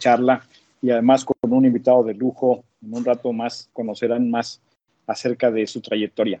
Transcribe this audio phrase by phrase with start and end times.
[0.00, 0.44] charla
[0.82, 2.64] y además con un invitado de lujo.
[2.82, 4.60] En un rato más conocerán más
[5.06, 6.40] acerca de su trayectoria.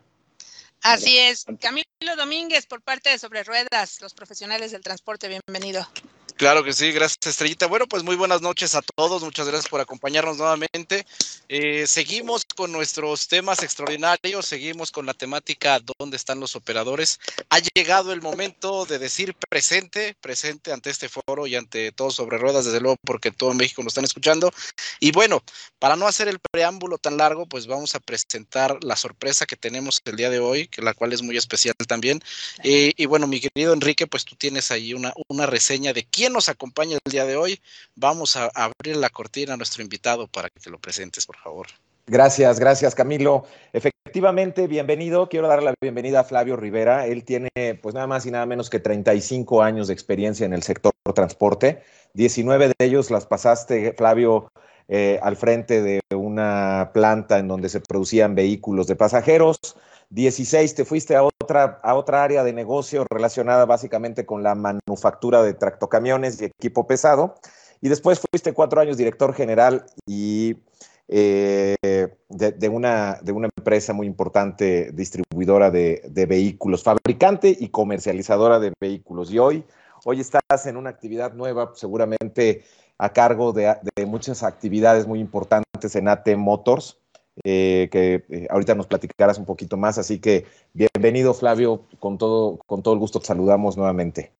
[0.82, 1.44] Así es.
[1.60, 1.84] Camilo
[2.16, 5.86] Domínguez por parte de Sobre Ruedas, los profesionales del transporte, bienvenido.
[6.36, 7.66] Claro que sí, gracias Estrellita.
[7.66, 11.04] Bueno, pues muy buenas noches a todos, muchas gracias por acompañarnos nuevamente.
[11.50, 17.18] Eh, seguimos con nuestros temas extraordinarios, seguimos con la temática ¿Dónde están los operadores?
[17.48, 22.36] Ha llegado el momento de decir presente, presente ante este foro y ante todos sobre
[22.36, 24.52] ruedas, desde luego, porque todo México nos están escuchando.
[24.98, 25.42] Y bueno,
[25.78, 30.02] para no hacer el preámbulo tan largo, pues vamos a presentar la sorpresa que tenemos
[30.04, 32.20] el día de hoy, que la cual es muy especial también.
[32.62, 36.34] Eh, y bueno, mi querido Enrique, pues tú tienes ahí una, una reseña de quién
[36.34, 37.58] nos acompaña el día de hoy.
[37.94, 41.68] Vamos a abrir la cortina a nuestro invitado para que lo presentes, por favor.
[42.10, 43.44] Gracias, gracias Camilo.
[43.72, 45.28] Efectivamente, bienvenido.
[45.28, 47.06] Quiero darle la bienvenida a Flavio Rivera.
[47.06, 47.48] Él tiene
[47.80, 51.84] pues nada más y nada menos que 35 años de experiencia en el sector transporte.
[52.14, 54.50] 19 de ellos las pasaste, Flavio,
[54.88, 59.60] eh, al frente de una planta en donde se producían vehículos de pasajeros.
[60.08, 65.44] 16 te fuiste a otra, a otra área de negocio relacionada básicamente con la manufactura
[65.44, 67.36] de tractocamiones y equipo pesado.
[67.80, 70.56] Y después fuiste cuatro años director general y
[71.12, 71.74] eh,
[72.28, 79.32] de, una, de una empresa muy importante distribuidora de, vehículos, fabricante y comercializadora de vehículos.
[79.32, 79.64] Y hoy,
[80.04, 82.62] hoy estás en una actividad nueva, seguramente
[82.96, 83.74] a cargo de,
[84.06, 86.98] muchas actividades muy importantes en AT Motors
[87.42, 89.98] eh, que eh, ahorita nos platicarás un poquito más.
[89.98, 94.30] Así que bienvenido, Flavio, con todo, con todo el gusto te saludamos nuevamente.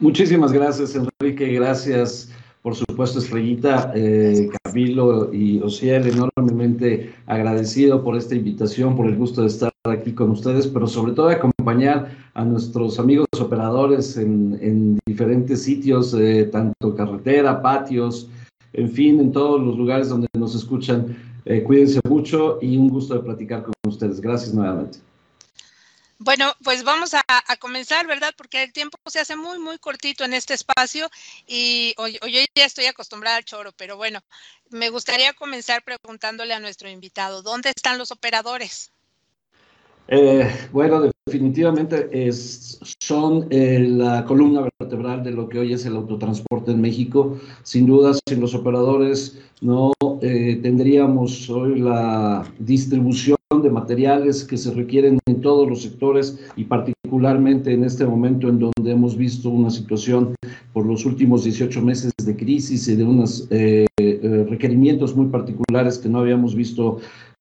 [0.00, 1.46] Muchísimas gracias, Enrique.
[1.52, 2.30] Gracias,
[2.62, 9.40] por supuesto, Estrellita, eh, Camilo y Ociel, enormemente agradecido por esta invitación, por el gusto
[9.40, 14.58] de estar aquí con ustedes, pero sobre todo de acompañar a nuestros amigos operadores en,
[14.60, 16.14] en diferentes sitios,
[16.52, 18.28] tanto carretera, patios,
[18.72, 23.14] en fin, en todos los lugares donde nos escuchan eh, cuídense mucho y un gusto
[23.14, 24.20] de platicar con ustedes.
[24.20, 24.98] Gracias nuevamente.
[26.22, 27.22] Bueno, pues vamos a,
[27.56, 28.34] comenzar, ¿verdad?
[28.36, 31.08] Porque el tiempo se hace muy, muy cortito en este espacio
[31.46, 34.20] y hoy, yo ya estoy acostumbrada al choro, pero bueno,
[34.68, 38.92] me gustaría comenzar preguntándole a nuestro invitado, ¿dónde están los operadores?
[40.08, 42.30] Eh, bueno, definitivamente
[42.98, 47.38] son eh, la columna vertebral de lo que hoy es el autotransporte en México.
[47.62, 54.72] Sin duda, sin los operadores no eh, tendríamos hoy la distribución de materiales que se
[54.72, 59.70] requieren en todos los sectores y particularmente en este momento en donde hemos visto una
[59.70, 60.36] situación
[60.72, 63.48] por los últimos 18 meses de crisis y de unos
[63.98, 66.98] requerimientos muy particulares que no habíamos visto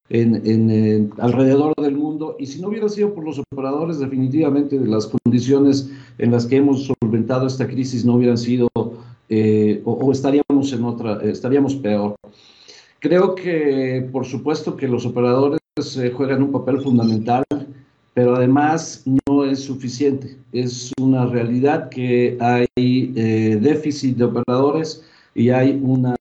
[0.09, 2.35] en, alrededor del mundo.
[2.39, 6.89] Y si no hubiera sido por los operadores, definitivamente las condiciones en las que hemos
[7.01, 8.67] solventado esta crisis no hubieran sido
[9.29, 12.15] eh, o, estaríamos en otra, estaríamos peor.
[12.99, 15.58] Creo que, por supuesto, que los operadores
[15.97, 17.43] eh, juegan un papel fundamental,
[18.13, 20.37] pero además no es suficiente.
[20.51, 25.03] Es una realidad que hay eh, déficit de operadores
[25.35, 26.15] y hay una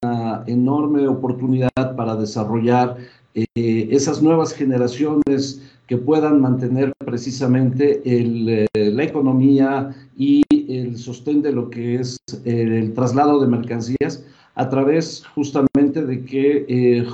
[0.46, 2.96] enorme oportunidad para desarrollar
[3.34, 11.52] eh, esas nuevas generaciones que puedan mantener precisamente eh, la economía y el sostén de
[11.52, 14.24] lo que es el traslado de mercancías
[14.58, 17.04] a través justamente de que eh,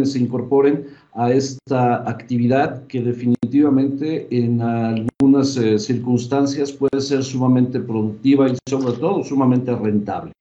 [0.00, 8.48] jóvenes se incorporen a esta actividad que definitivamente en algunas circunstancias puede ser sumamente productiva
[8.48, 10.32] y sobre todo sumamente rentable.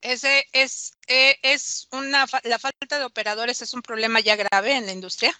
[0.00, 4.86] Ese es, eh, es una, la falta de operadores es un problema ya grave en
[4.86, 5.32] la industria.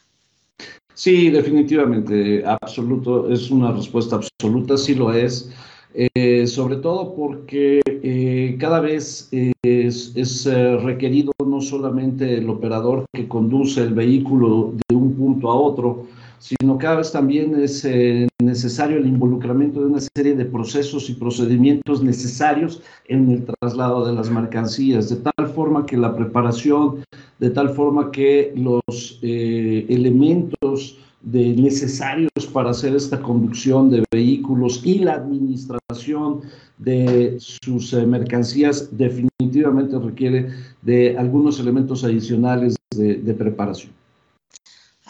[0.94, 5.50] Sí, definitivamente, absoluto, es una respuesta absoluta, sí lo es,
[5.94, 9.28] eh, sobre todo porque eh, cada vez
[9.62, 10.44] es, es
[10.82, 16.06] requerido no solamente el operador que conduce el vehículo de un punto a otro,
[16.42, 21.14] sino cada vez también es eh, necesario el involucramiento de una serie de procesos y
[21.14, 27.04] procedimientos necesarios en el traslado de las mercancías, de tal forma que la preparación,
[27.38, 34.80] de tal forma que los eh, elementos de necesarios para hacer esta conducción de vehículos
[34.84, 36.42] y la administración
[36.78, 40.50] de sus eh, mercancías definitivamente requiere
[40.82, 43.92] de algunos elementos adicionales de preparación.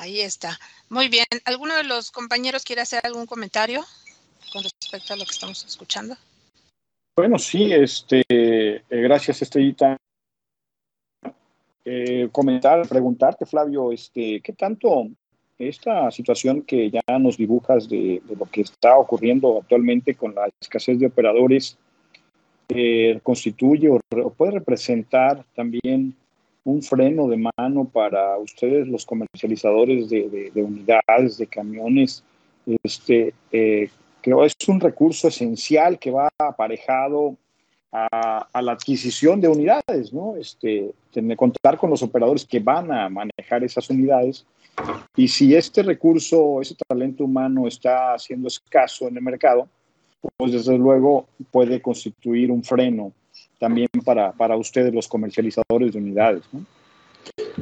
[0.03, 0.59] Ahí está.
[0.89, 1.25] Muy bien.
[1.45, 3.85] ¿Alguno de los compañeros quiere hacer algún comentario
[4.53, 6.17] con respecto a lo que estamos escuchando?
[7.17, 9.97] Bueno, sí, este, eh, gracias, Estrellita.
[11.85, 15.09] Eh, comentar, preguntarte, Flavio, este, ¿qué tanto
[15.59, 20.99] esta situación que ya nos dibujas de, lo que está ocurriendo actualmente con la escasez
[20.99, 21.77] de operadores
[22.69, 24.01] eh, constituye o,
[24.31, 26.15] puede representar también
[26.65, 32.23] un freno de mano para ustedes, los comercializadores de, unidades, de camiones,
[32.85, 33.91] este, eh,
[34.23, 37.37] que es un recurso esencial que va aparejado
[37.93, 40.37] a, la adquisición de unidades, ¿no?
[40.37, 40.93] Este,
[41.37, 44.47] contar con los operadores que van a manejar esas unidades.
[45.15, 49.69] Y si este recurso, ese talento humano está siendo escaso en el mercado,
[50.37, 53.13] pues desde luego puede constituir un freno
[53.59, 56.43] también para, para ustedes los comercializadores de unidades.
[56.53, 56.65] ¿no?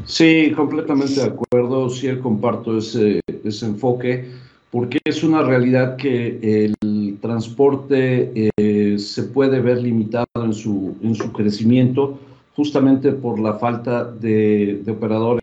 [0.04, 1.90] Sí, completamente de acuerdo.
[1.90, 4.30] Sí, comparto ese, ese enfoque,
[4.70, 11.14] porque es una realidad que el transporte eh, se puede ver limitado en su, en
[11.14, 12.18] su crecimiento
[12.54, 15.42] justamente por la falta de, operadores.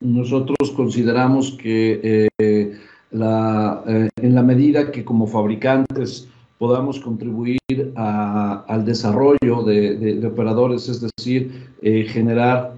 [0.00, 2.78] Nosotros consideramos que eh,
[3.12, 7.58] la, eh, en la medida que como fabricantes podamos contribuir
[7.94, 11.68] al desarrollo de, operadores, es decir,
[12.08, 12.74] generar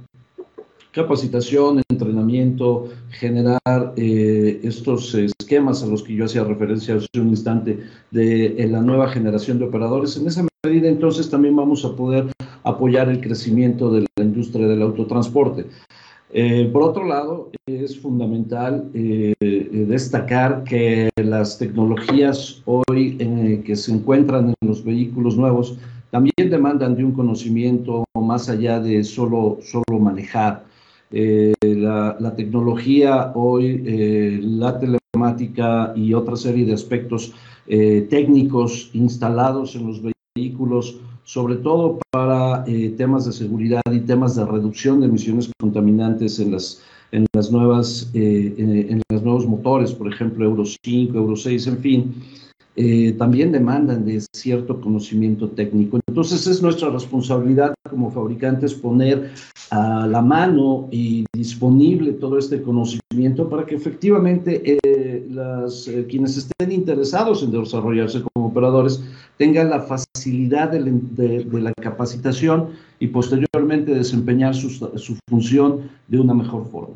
[0.96, 7.80] capacitación, entrenamiento, generar eh, estos esquemas a los que yo hacía referencia hace un instante
[8.10, 10.16] de la nueva generación de operadores.
[10.16, 12.32] En esa medida, entonces, también vamos a poder
[12.64, 15.66] apoyar el crecimiento de la industria del autotransporte.
[16.32, 19.34] Eh, por otro lado, es fundamental eh,
[19.86, 23.18] destacar que las tecnologías hoy
[23.64, 25.78] que se encuentran en los vehículos nuevos
[26.10, 30.65] también demandan de un conocimiento más allá de solo, solo manejar.
[31.12, 37.32] Eh, la, tecnología hoy, eh, la telemática y otra serie de aspectos
[37.68, 40.02] eh, técnicos instalados en los
[40.34, 42.64] vehículos, sobre todo para
[42.96, 48.10] temas de seguridad y temas de reducción de emisiones contaminantes en las, en las nuevas,
[48.14, 52.14] en, en los nuevos motores, por ejemplo, Euro 5, Euro 6, en fin.
[52.78, 55.98] Eh, también demandan de cierto conocimiento técnico.
[56.06, 59.30] Entonces es nuestra responsabilidad como fabricantes poner
[59.70, 66.36] a la mano y disponible todo este conocimiento para que efectivamente eh, las, eh, quienes
[66.36, 69.02] estén interesados en desarrollarse como operadores
[69.38, 72.68] tengan la facilidad de, la capacitación
[73.00, 76.94] y posteriormente desempeñar su función de una mejor forma.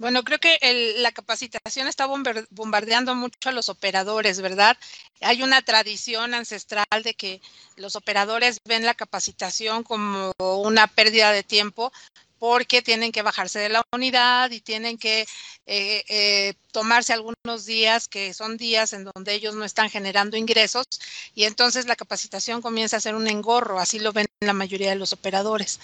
[0.00, 0.58] Bueno, creo que
[0.96, 4.78] la capacitación está bombardeando mucho a los operadores, ¿verdad?
[5.20, 7.42] Hay una tradición ancestral de que
[7.76, 11.92] los operadores ven la capacitación como una pérdida de tiempo
[12.38, 15.26] porque tienen que bajarse de la unidad y tienen que
[15.66, 20.86] eh, eh, tomarse algunos días que son días en donde ellos no están generando ingresos
[21.34, 24.96] y entonces la capacitación comienza a ser un engorro, así lo ven la mayoría de
[24.96, 25.78] los operadores.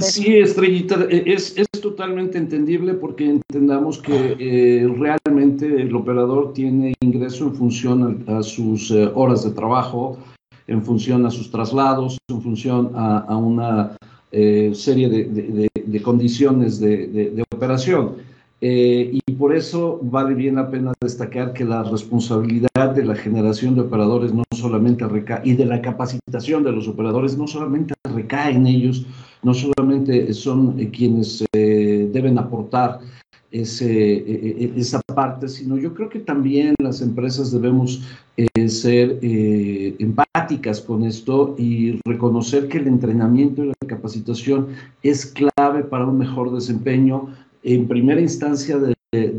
[0.00, 6.94] Sí, Estrellita, e, es, es, totalmente entendible porque entendamos que eh, realmente el operador tiene
[7.00, 10.18] ingreso en función a, sus eh, horas de trabajo,
[10.66, 13.96] en función a sus traslados, en función a, una
[14.32, 18.16] eh, serie de, de condiciones de, operación.
[18.60, 23.76] Eh, y por eso vale bien la pena destacar que la responsabilidad de la generación
[23.76, 25.04] de operadores no solamente
[25.44, 29.06] y de la capacitación de los operadores no solamente recae en ellos,
[29.44, 32.98] no solamente son eh, quienes eh, deben aportar
[33.50, 38.02] ese, esa parte, sino yo creo que también las empresas debemos
[38.66, 44.66] ser empáticas con esto y reconocer que el entrenamiento y la capacitación
[45.02, 47.30] es clave para un mejor desempeño
[47.74, 48.96] en primera instancia de,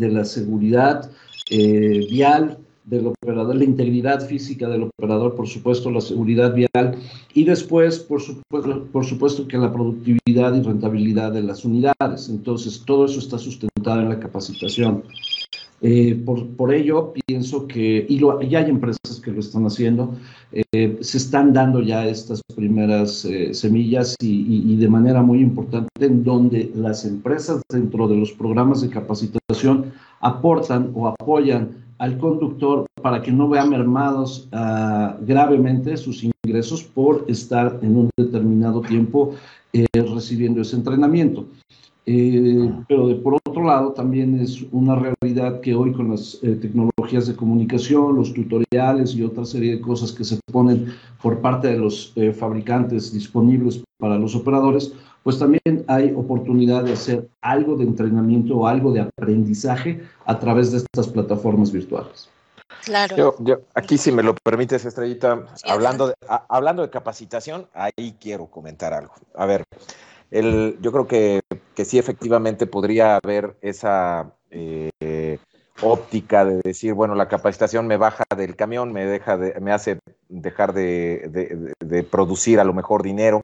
[0.10, 1.10] la seguridad
[1.50, 6.98] eh, vial del operador, la integridad física del operador, por supuesto, la seguridad vial,
[7.34, 12.30] y después, por supuesto, por supuesto que la productividad y rentabilidad de las unidades.
[12.30, 15.04] Entonces, todo eso está sustentado en la capacitación.
[15.82, 20.14] Eh, por, ello, pienso que, y lo, ya hay empresas que lo están haciendo,
[20.52, 26.24] eh, se están dando ya estas primeras eh, semillas y, de manera muy importante en
[26.24, 33.22] donde las empresas dentro de los programas de capacitación aportan o apoyan al conductor para
[33.22, 39.36] que no vea mermados ah, gravemente sus ingresos por estar en un determinado tiempo
[39.94, 41.46] recibiendo ese entrenamiento.
[42.12, 46.58] Eh, pero de, por otro lado, también es una realidad que hoy con las eh,
[46.60, 51.68] tecnologías de comunicación, los tutoriales y otra serie de cosas que se ponen por parte
[51.68, 57.76] de los eh, fabricantes disponibles para los operadores, pues también hay oportunidad de hacer algo
[57.76, 62.28] de entrenamiento o algo de aprendizaje a través de estas plataformas virtuales.
[62.86, 63.36] Claro.
[63.40, 66.16] Yo, aquí, si me lo permites, Estrellita, hablando, de,
[66.48, 69.14] hablando de capacitación, ahí quiero comentar algo.
[69.36, 69.64] A ver,
[70.32, 71.42] yo creo que,
[71.76, 74.90] que, sí efectivamente podría haber esa, eh,
[75.82, 80.00] óptica de decir, bueno, la capacitación me baja del camión, me, deja de, me hace
[80.28, 83.42] dejar de, de producir a lo mejor dinero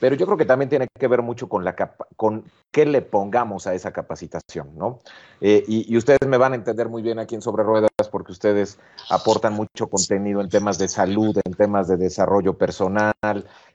[0.00, 1.76] pero yo creo que también tiene que ver mucho con, la
[2.16, 4.98] con qué le pongamos a esa capacitación, ¿no?
[5.40, 8.78] Eh, y, ustedes me van a entender muy bien aquí en Sobre Ruedas porque ustedes
[9.10, 13.12] aportan mucho contenido en temas de salud, en temas de desarrollo personal,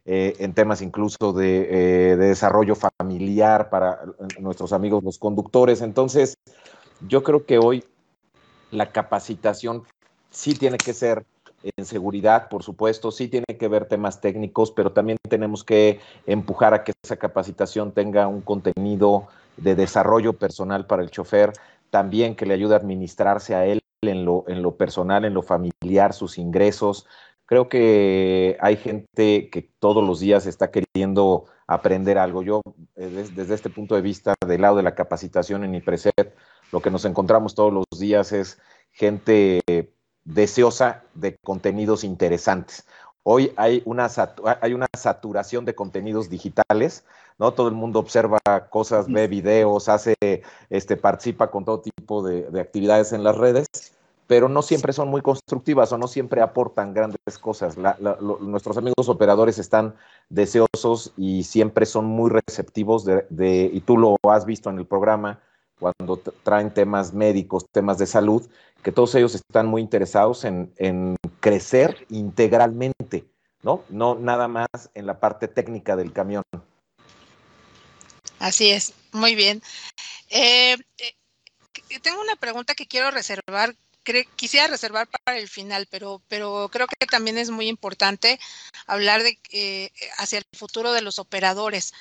[0.05, 3.99] eh, en temas incluso de, eh, de desarrollo familiar para
[4.39, 5.81] nuestros amigos los conductores.
[5.81, 6.35] Entonces,
[7.07, 7.83] yo creo que hoy
[8.71, 9.83] la capacitación
[10.31, 11.25] sí tiene que ser
[11.75, 16.73] en seguridad, por supuesto, sí tiene que ver temas técnicos, pero también tenemos que empujar
[16.73, 21.53] a que esa capacitación tenga un contenido de desarrollo personal para el chofer,
[21.89, 25.41] también que le ayude a administrarse a él en lo, en lo personal, en lo
[25.41, 27.07] familiar, sus ingresos.
[27.45, 32.43] Creo que hay gente que todos los días está queriendo aprender algo.
[32.43, 32.61] Yo,
[32.95, 36.35] eh, desde este punto de vista, del lado de la capacitación en IPRESET,
[36.71, 38.59] lo que nos encontramos todos los días es
[38.91, 39.61] gente
[40.25, 42.85] deseosa de contenidos interesantes.
[43.23, 44.07] Hoy hay una,
[44.61, 47.05] hay una saturación de contenidos digitales,
[47.39, 47.53] ¿no?
[47.53, 48.39] Todo el mundo observa
[48.69, 50.15] cosas, ve videos, hace,
[50.69, 53.67] este, participa con todo tipo de, actividades en las redes,
[54.27, 57.77] pero no siempre son muy constructivas o no siempre aportan grandes cosas.
[57.77, 59.95] nuestros amigos operadores están
[60.29, 65.39] deseosos y siempre son muy receptivos de, y tú lo has visto en el programa,
[65.79, 68.47] cuando traen temas médicos, temas de salud,
[68.83, 73.25] que todos ellos están muy interesados en, crecer integralmente,
[73.61, 73.83] ¿no?
[73.89, 76.43] No nada más en la parte técnica del camión.
[78.39, 79.61] Así es, muy bien.
[80.29, 83.75] Eh, eh, tengo una pregunta que quiero reservar,
[84.35, 88.39] quisiera reservar para el final, pero, pero creo que también es muy importante
[88.85, 91.93] hablar de eh, hacia el futuro de los operadores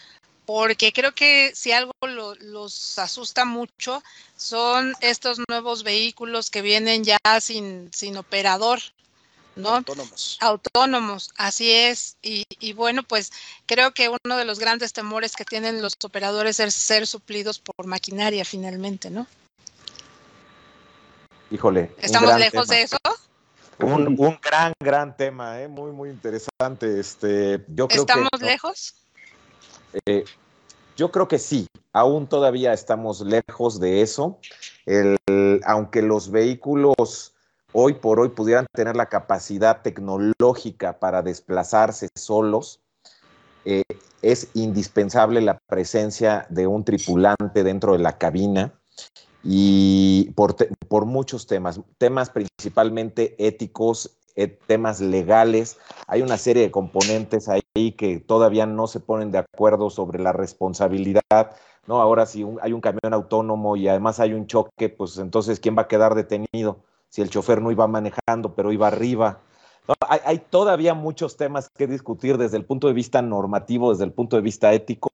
[0.47, 4.03] porque creo que si algo los asusta mucho
[4.37, 8.81] son estos nuevos vehículos que vienen ya sin, sin operador,
[9.57, 9.77] ¿no?
[9.77, 10.39] Autónomos.
[10.41, 12.17] Autónomos, así es.
[12.23, 13.33] Y, y, bueno, pues
[13.67, 17.87] creo que uno de los grandes temores que tienen los operadores es ser suplidos por
[17.87, 19.27] maquinaria finalmente, ¿no?
[21.51, 21.95] Híjole.
[21.99, 22.97] ¿Estamos lejos de eso?
[23.79, 25.69] Un, un, gran, gran tema, ¿eh?
[25.69, 27.01] muy, muy interesante.
[27.01, 29.04] Este, yo creo ¿Estamos lejos?
[30.07, 30.25] Eh,
[30.97, 34.39] yo creo que sí, aún todavía estamos lejos de eso.
[35.65, 37.35] aunque los vehículos
[37.73, 42.81] hoy por hoy pudieran tener la capacidad tecnológica para desplazarse solos,
[43.65, 43.83] eh,
[44.23, 48.73] es indispensable la presencia de un tripulante dentro de la cabina
[49.43, 50.57] y por,
[50.89, 54.19] por muchos temas, temas principalmente éticos
[54.67, 55.79] temas legales.
[56.07, 60.33] Hay una serie de componentes ahí que todavía no se ponen de acuerdo sobre la
[60.33, 61.57] responsabilidad.
[61.87, 62.01] ¿no?
[62.01, 65.83] Ahora, si hay un camión autónomo y además hay un choque, pues entonces, ¿quién va
[65.83, 66.79] a quedar detenido?
[67.09, 69.41] Si el chofer no iba manejando, pero iba arriba.
[70.09, 74.13] hay, hay, todavía muchos temas que discutir desde el punto de vista normativo, desde el
[74.13, 75.11] punto de vista ético.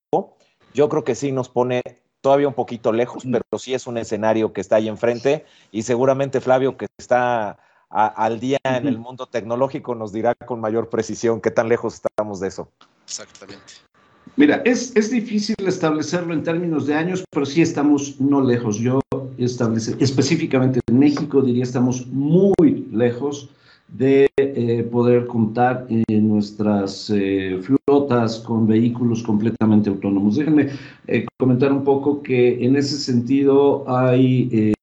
[0.73, 1.83] Yo creo que sí nos pone
[2.21, 6.41] todavía un poquito lejos, pero sí es un escenario que está ahí enfrente y seguramente
[6.41, 7.59] Flavio, que está
[7.91, 12.41] al día en el mundo tecnológico nos dirá con mayor precisión qué tan lejos estamos
[12.41, 12.69] de eso.
[13.05, 13.73] Exactamente.
[14.37, 18.77] Mira, es, es difícil establecerlo en términos de años, pero sí estamos no lejos.
[18.77, 19.01] Yo
[19.39, 23.51] establece, específicamente en México diría estamos muy lejos
[23.89, 30.37] de eh, poder contar en nuestras eh, flotas con vehículos completamente autónomos.
[30.37, 30.69] Déjenme
[31.09, 34.75] eh, comentar un poco que en ese sentido hay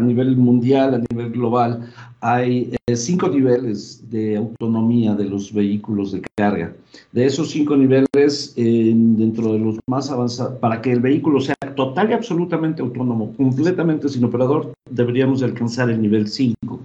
[0.00, 6.12] a nivel mundial, a nivel global, hay eh, cinco niveles de autonomía de los vehículos
[6.12, 6.72] de carga.
[7.12, 12.10] De esos cinco niveles, dentro de los más avanzados, para que el vehículo sea total
[12.10, 16.80] y absolutamente autónomo, completamente sin operador, deberíamos de alcanzar el nivel 5.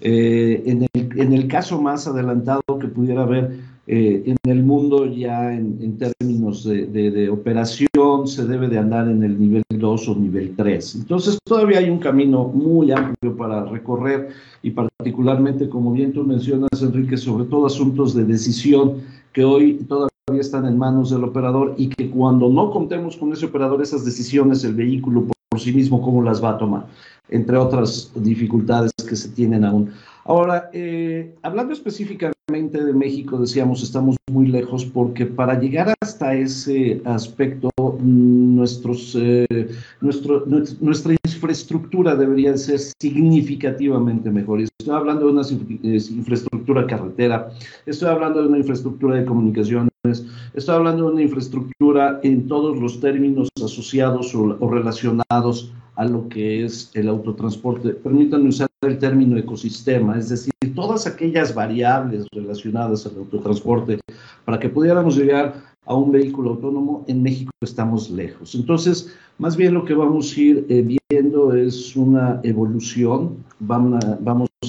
[0.00, 3.58] Eh, en el caso más adelantado que pudiera haber,
[3.88, 9.38] eh, en el mundo ya en, términos de, operación se debe de andar en el
[9.38, 10.96] nivel 2 o nivel 3.
[10.96, 14.30] Entonces todavía hay un camino muy amplio para recorrer
[14.62, 19.02] y particularmente, como bien tú mencionas, Enrique, sobre todo asuntos de decisión
[19.32, 23.46] que hoy todavía están en manos del operador y que cuando no contemos con ese
[23.46, 26.86] operador, esas decisiones, el vehículo por sí mismo, cómo las va a tomar,
[27.28, 29.92] entre otras dificultades que se tienen aún.
[30.24, 37.02] Ahora, eh, hablando específicamente de México, decíamos, estamos muy lejos porque para llegar hasta ese
[37.04, 39.68] aspecto, nuestros, eh,
[40.00, 40.44] nuestro,
[40.80, 44.60] nuestra infraestructura debería ser significativamente mejor.
[44.60, 45.42] Estoy hablando de una
[45.90, 47.50] infraestructura carretera,
[47.84, 49.90] estoy hablando de una infraestructura de comunicaciones,
[50.54, 56.64] estoy hablando de una infraestructura en todos los términos asociados o relacionados a lo que
[56.64, 57.90] es el autotransporte.
[57.90, 63.98] Permítanme usar el término ecosistema, es decir, todas aquellas variables relacionadas al autotransporte
[64.44, 65.54] para que pudiéramos llegar
[65.86, 68.54] a un vehículo autónomo, en México estamos lejos.
[68.54, 74.04] Entonces, más bien lo que vamos a ir eh, viendo es una evolución, vamos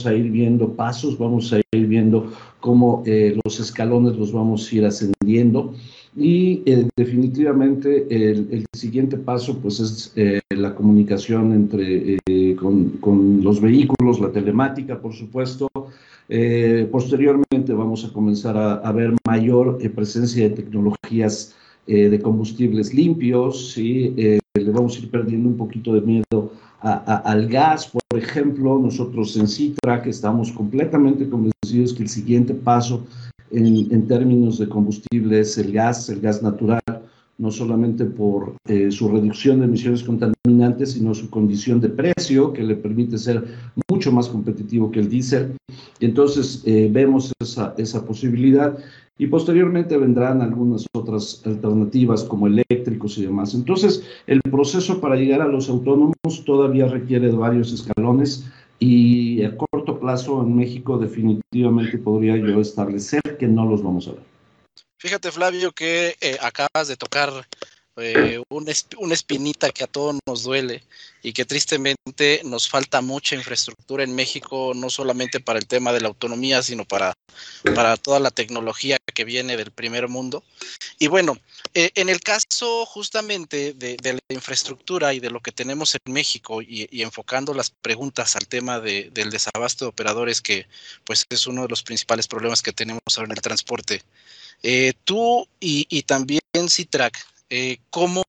[0.06, 4.76] a, ir viendo pasos, vamos a ir viendo cómo eh, los escalones los vamos a
[4.76, 5.74] ir ascendiendo
[6.18, 10.14] y eh, definitivamente el, siguiente paso pues es
[10.50, 12.18] la comunicación entre,
[12.56, 15.70] con, con los vehículos, la telemática, por supuesto,
[16.30, 21.56] eh, posteriormente vamos a comenzar a, a ver mayor eh, presencia de tecnologías
[21.86, 27.18] eh, de combustibles limpios, y le vamos a ir perdiendo un poquito de miedo a,
[27.18, 33.06] al gas, por ejemplo, nosotros en Citra, que estamos completamente convencidos que el siguiente paso
[33.52, 36.82] en, en términos de combustible es el gas, el gas natural,
[37.38, 42.64] no solamente por eh, su reducción de emisiones contaminantes, sino su condición de precio, que
[42.64, 43.44] le permite ser
[43.90, 45.56] mucho más competitivo que el diésel.
[46.00, 48.78] Entonces eh, vemos esa, esa posibilidad
[49.20, 53.56] y posteriormente vendrán algunas otras alternativas como eléctricos y demás.
[53.56, 56.14] Entonces, el proceso para llegar a los autónomos
[56.46, 58.46] todavía requiere de varios escalones
[58.80, 64.12] y a corto plazo en México definitivamente podría yo establecer que no los vamos a
[64.12, 64.22] ver.
[65.00, 67.30] Fíjate, Flavio, que eh, acabas de tocar
[67.98, 70.84] eh, una, una espinita que a todos nos duele
[71.24, 76.01] y que tristemente nos falta mucha infraestructura en México, no solamente para el tema de
[76.01, 77.13] la autonomía, sino para,
[77.75, 80.44] para toda la tecnología que viene del primer mundo.
[81.00, 81.38] Y bueno,
[81.74, 86.62] eh, en el caso justamente de, la infraestructura y de lo que tenemos en México
[86.62, 90.68] y, y enfocando las preguntas al tema de, del desabasto de operadores, que
[91.04, 94.04] pues es uno de los principales problemas que tenemos ahora en el transporte.
[94.63, 97.18] Eh, tú y, y, también Citrac,
[97.50, 98.24] eh, ¿cómo,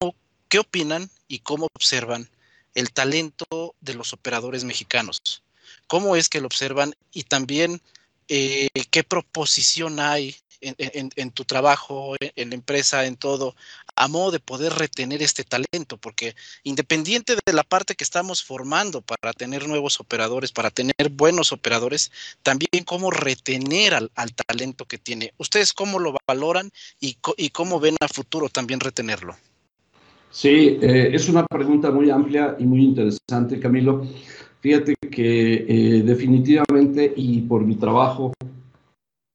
[0.48, 2.28] ¿qué opinan y cómo observan
[2.75, 5.43] el talento de los operadores mexicanos?
[5.86, 6.95] ¿Cómo es que lo observan?
[7.12, 7.80] Y también,
[8.28, 13.54] eh, ¿qué proposición hay en, tu trabajo, en la empresa, en todo,
[13.97, 19.02] a modo de poder retener este talento, porque independiente de la parte que estamos formando
[19.02, 22.10] para tener nuevos operadores, para tener buenos operadores,
[22.42, 25.32] también cómo retener al, al talento que tiene.
[25.38, 29.36] ¿Ustedes cómo lo valoran y, y cómo ven a futuro también retenerlo?
[30.30, 34.06] Sí, eh, es una pregunta muy amplia y muy interesante, Camilo.
[34.60, 38.32] Fíjate que eh, definitivamente y por mi trabajo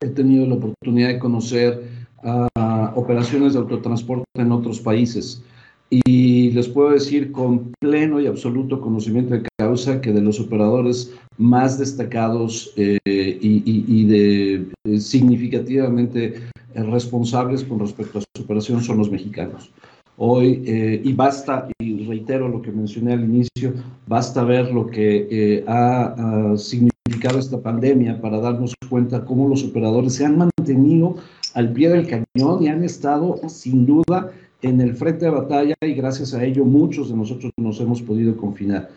[0.04, 1.84] he tenido la oportunidad de conocer
[2.24, 5.44] uh, operaciones de autotransporte en otros países.
[5.90, 11.14] Y les puedo decir con pleno y absoluto conocimiento de causa que de los operadores
[11.38, 16.42] más destacados eh, y, y, y, de eh, significativamente
[16.74, 19.72] responsables con respecto a su operación son los mexicanos.
[20.18, 23.74] Hoy, eh, y basta, y reitero lo que mencioné al inicio,
[24.08, 26.93] basta ver lo que eh, ha, ha, significado
[27.38, 31.16] esta pandemia para darnos cuenta cómo los operadores se han mantenido
[31.54, 35.94] al pie del cañón y han estado sin duda en el frente de batalla y
[35.94, 38.90] gracias a ello muchos de nosotros nos hemos podido confinar.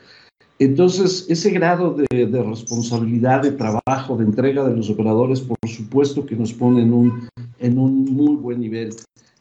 [0.58, 6.24] Entonces, ese grado de, de, responsabilidad, de trabajo, de entrega de los operadores, por supuesto
[6.24, 8.94] que nos pone en un, en un muy buen nivel.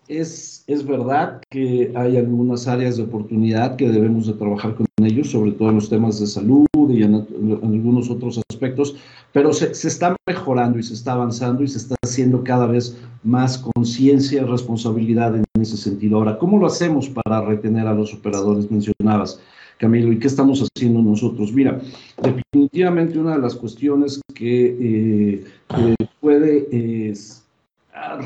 [0.09, 5.31] Es, es verdad que hay algunas áreas de oportunidad que debemos de trabajar con ellos,
[5.31, 8.95] sobre todo en los temas de salud y en, en algunos otros aspectos,
[9.31, 12.97] pero se, se, está mejorando y se está avanzando y se está haciendo cada vez
[13.23, 16.17] más conciencia y responsabilidad en ese sentido.
[16.17, 19.39] Ahora, ¿cómo lo hacemos para retener a los operadores mencionabas?
[19.77, 21.51] Camilo, ¿y qué estamos haciendo nosotros?
[21.51, 21.81] Mira,
[22.21, 25.43] definitivamente una de las cuestiones que eh,
[25.77, 27.13] eh, puede eh,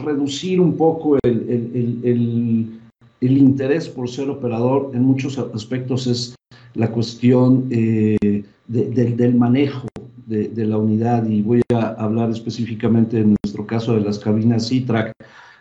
[0.04, 2.80] reducir un poco el, el,
[3.22, 6.36] el, interés por ser operador en muchos aspectos es
[6.76, 9.88] la cuestión de, del manejo
[10.30, 15.12] de, la unidad y voy a hablar específicamente en nuestro caso de las cabinas CITRAC,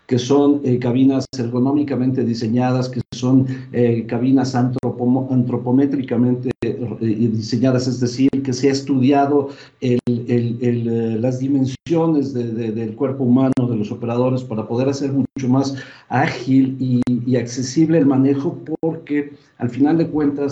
[0.07, 8.01] que son eh, cabinas ergonómicamente diseñadas, que son eh, cabinas antropo antropométricamente eh, diseñadas, es
[8.01, 9.51] decir, que se ha estudiado
[9.81, 15.13] el, el, las dimensiones de, de, del cuerpo humano de los operadores para poder hacer
[15.13, 15.75] mucho más
[16.09, 20.51] ágil y accesible el manejo, porque al final de cuentas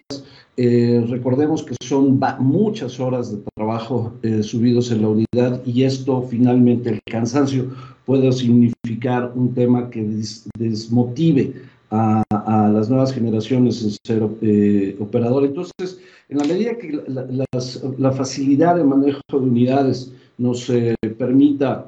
[0.58, 6.22] eh, recordemos que son muchas horas de trabajo eh, subidos en la unidad y esto
[6.22, 7.70] finalmente el cansancio
[8.06, 11.52] puede significar un tema que des desmotive
[11.90, 12.22] a,
[12.72, 15.44] las nuevas generaciones en ser eh, operador.
[15.44, 17.02] Entonces, en la medida que
[17.98, 21.86] la, facilidad de manejo de unidades nos eh, permita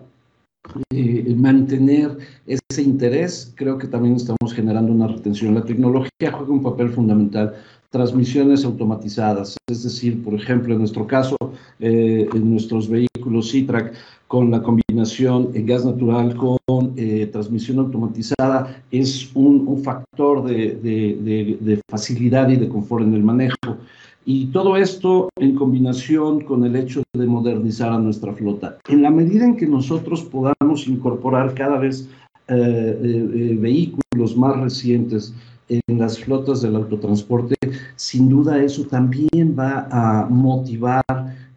[1.37, 5.55] mantener ese interés, creo que también estamos generando una retención.
[5.55, 7.55] La tecnología juega un papel fundamental.
[7.91, 11.39] Transmisiones automatizadas, es decir, por ejemplo, en nuestro caso,
[11.81, 13.95] eh, en nuestros vehículos Citrac,
[14.27, 16.59] con la combinación en gas natural con
[16.97, 23.79] eh, transmisión automatizada, es un, factor de, facilidad y de confort en el manejo.
[24.27, 28.77] Y todo esto en combinación con el hecho de modernizar a nuestra flota.
[28.87, 32.07] En la medida en que nosotros podamos incorporar cada vez
[32.49, 35.33] eh, vehículos más recientes
[35.71, 37.58] en las flotas del autotransporte,
[37.97, 41.05] sin duda eso también va a motivar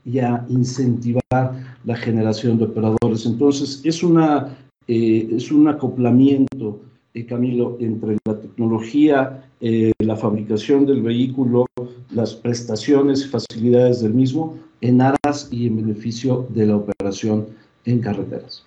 [0.05, 3.25] y a incentivar la generación de operadores.
[3.25, 6.79] Entonces, es, una, es un acoplamiento
[7.13, 11.65] eh, Camilo, entre la tecnología, eh, la fabricación del vehículo,
[12.09, 17.47] las prestaciones y facilidades del mismo en aras y en beneficio de la operación
[17.85, 18.63] en carreteras.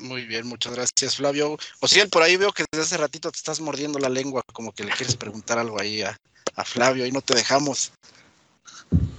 [0.00, 1.58] Muy bien, muchas gracias, Flavio.
[1.80, 4.84] Ociel, por ahí veo que desde hace ratito te estás mordiendo la lengua, como que
[4.84, 6.16] le quieres preguntar algo ahí a,
[6.64, 7.92] Flavio y no te dejamos.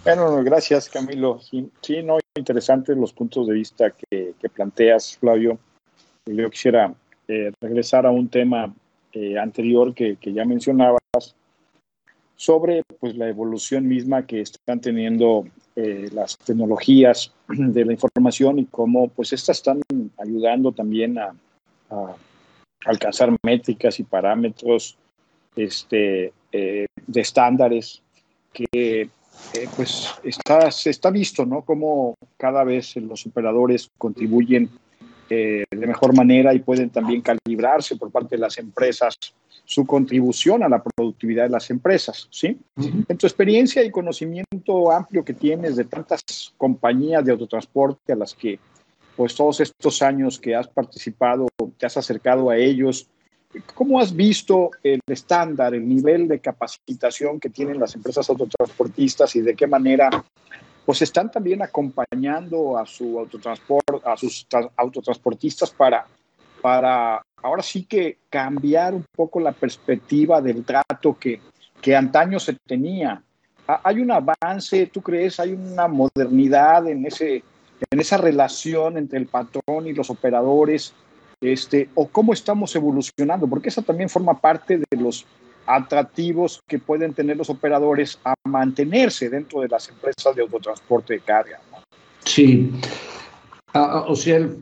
[0.03, 1.39] Bueno, gracias, Camilo.
[1.41, 5.59] Sí, no, interesantes los puntos de vista que, que planteas, Flavio.
[6.25, 6.93] Yo quisiera
[7.27, 8.73] eh, regresar a un tema
[9.13, 10.99] eh, anterior que, ya mencionabas
[12.35, 18.65] sobre pues, la evolución misma que están teniendo eh, las tecnologías de la información y
[18.65, 19.81] cómo pues estas están
[20.17, 21.33] ayudando también a,
[22.85, 24.95] alcanzar métricas y parámetros
[25.55, 28.01] este, de estándares
[28.53, 29.09] que
[29.75, 31.62] pues está, se está visto, ¿no?
[31.62, 34.69] Cómo cada vez los operadores contribuyen
[35.29, 39.15] eh, de mejor manera y pueden también calibrarse por parte de las empresas
[39.63, 42.57] su contribución a la productividad de las empresas, ¿sí?
[43.07, 46.23] En tu experiencia y conocimiento amplio que tienes de tantas
[46.57, 48.57] compañías de autotransporte a las que,
[49.15, 53.07] pues todos estos años que has participado, te has acercado a ellos,
[53.73, 59.41] ¿cómo has visto el estándar, el nivel de capacitación que tienen las empresas autotransportistas y
[59.41, 60.09] de qué manera
[60.85, 66.05] pues están también acompañando a su autotransport, a sus autotransportistas para,
[66.62, 71.41] para ahora sí que cambiar un poco la perspectiva del trato que,
[71.79, 73.21] que antaño se tenía.
[73.67, 77.43] ¿Hay un avance, tú crees, hay una modernidad en, ese,
[77.91, 80.95] en esa relación entre el patrón y los operadores?
[81.41, 83.47] Este, ¿O cómo estamos evolucionando?
[83.47, 85.25] Porque esa también forma parte de los
[85.65, 91.19] atractivos que pueden tener los operadores a mantenerse dentro de las empresas de autotransporte de
[91.19, 91.60] carga.
[92.25, 92.71] Sí.
[93.73, 94.13] Ah, ah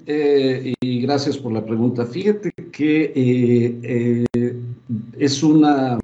[0.05, 2.05] eh, y gracias por la pregunta.
[2.05, 4.55] Fíjate que eh, eh,
[5.17, 5.97] es una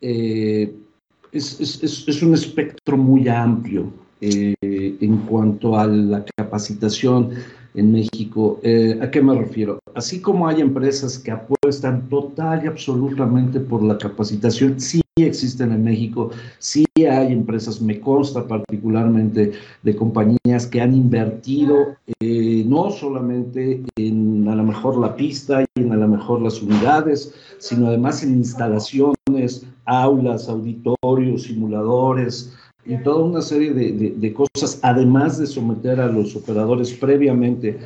[0.00, 0.72] es,
[2.22, 7.32] un espectro muy amplio en cuanto a la capacitación
[7.74, 8.58] en México.
[8.62, 9.78] Eh, ¿A qué me refiero?
[9.94, 15.84] Así como hay empresas que apuestan total y absolutamente por la capacitación, sí existen en
[15.84, 19.52] México, sí hay empresas, me consta particularmente
[19.82, 25.80] de compañías que han invertido eh, no solamente en a lo mejor la pista y
[25.80, 33.24] en a lo mejor las unidades, sino además en instalaciones, aulas, auditorios, simuladores, y toda
[33.24, 37.78] una serie de, cosas, además de someter a los operadores previamente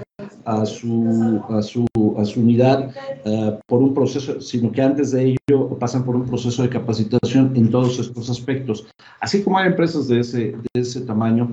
[0.45, 5.37] a su, a su, a su unidad eh, por un proceso, sino que antes de
[5.49, 8.87] ello pasan por un proceso de capacitación en todos estos aspectos.
[9.21, 10.39] Así como hay empresas de ese,
[10.75, 11.51] de ese tamaño,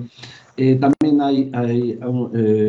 [0.56, 1.98] eh, también hay, hay
[2.34, 2.68] eh,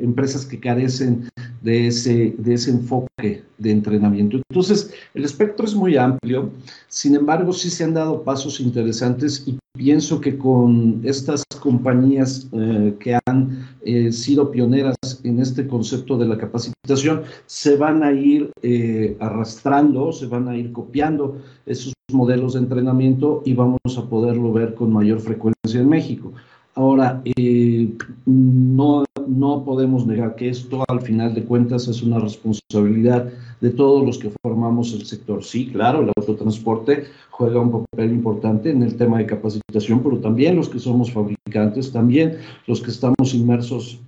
[0.00, 1.28] empresas que carecen
[1.64, 4.36] de ese, de ese enfoque de entrenamiento.
[4.50, 6.50] Entonces, el espectro es muy amplio,
[6.88, 12.94] sin embargo, sí se han dado pasos interesantes y pienso que con estas compañías eh,
[13.00, 13.66] que han
[14.12, 18.50] sido pioneras en este concepto de la capacitación, se van a ir
[19.18, 24.74] arrastrando, se van a ir copiando esos modelos de entrenamiento y vamos a poderlo ver
[24.74, 26.32] con mayor frecuencia en México.
[26.76, 27.88] Ahora, eh,
[29.64, 34.30] podemos negar que esto al final de cuentas es una responsabilidad de todos los que
[34.42, 35.42] formamos el sector.
[35.42, 40.56] Sí, claro, el autotransporte juega un papel importante en el tema de capacitación, pero también
[40.56, 43.98] los que somos fabricantes, también los que estamos inmersos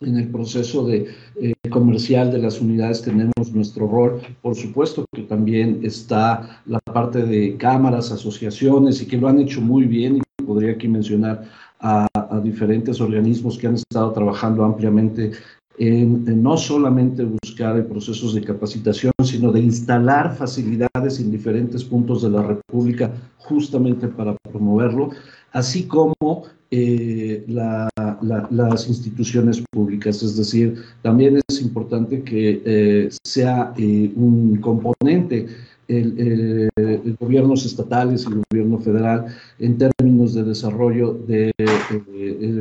[0.00, 1.08] en el proceso de
[1.40, 4.20] eh, comercial de las unidades tenemos nuestro rol.
[4.42, 9.60] Por supuesto que también está la parte de cámaras, asociaciones y que lo han hecho
[9.60, 11.44] muy bien y podría aquí mencionar
[11.80, 12.06] a,
[12.40, 15.32] diferentes organismos que han estado trabajando ampliamente
[15.78, 22.30] en, no solamente buscar procesos de capacitación, sino de instalar facilidades en diferentes puntos de
[22.30, 25.10] la República justamente para promoverlo,
[25.52, 30.22] así como eh, las instituciones públicas.
[30.22, 35.46] Es decir, también es importante que eh, sea eh, un componente
[35.88, 36.70] el,
[37.18, 39.26] gobiernos estatales y el gobierno federal
[39.58, 41.52] en términos de desarrollo de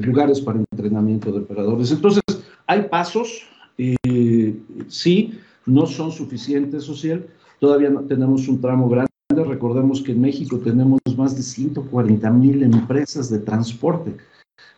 [0.02, 1.92] lugares para entrenamiento de operadores.
[1.92, 2.24] Entonces,
[2.68, 3.44] hay pasos,
[4.88, 7.26] sí, no son suficientes, social,
[7.60, 12.62] todavía no tenemos un tramo grande Recordemos que en México tenemos más de 140 mil
[12.62, 14.16] empresas de transporte.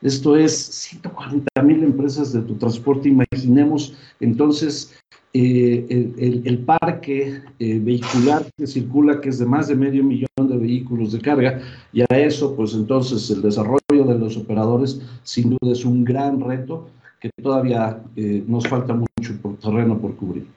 [0.01, 3.09] Esto es 140 mil empresas de tu transporte.
[3.09, 4.93] Imaginemos entonces
[5.37, 10.57] eh, el, parque eh, vehicular que circula, que es de más de medio millón de
[10.57, 15.73] vehículos de carga, y a eso, pues entonces el desarrollo de los operadores sin duda
[15.73, 16.87] es un gran reto
[17.19, 20.47] que todavía eh, nos falta mucho por terreno por cubrir.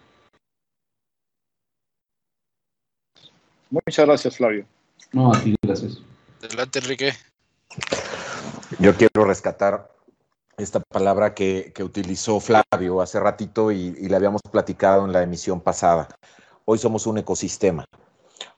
[3.70, 4.64] Muchas gracias, Flavio.
[5.12, 6.00] No, a ti, gracias.
[6.40, 7.12] Adelante, Enrique.
[8.78, 9.90] Yo quiero rescatar
[10.58, 15.60] esta palabra que, utilizó Flavio hace ratito y, y le habíamos platicado en la emisión
[15.60, 16.08] pasada.
[16.64, 17.84] Hoy somos un ecosistema.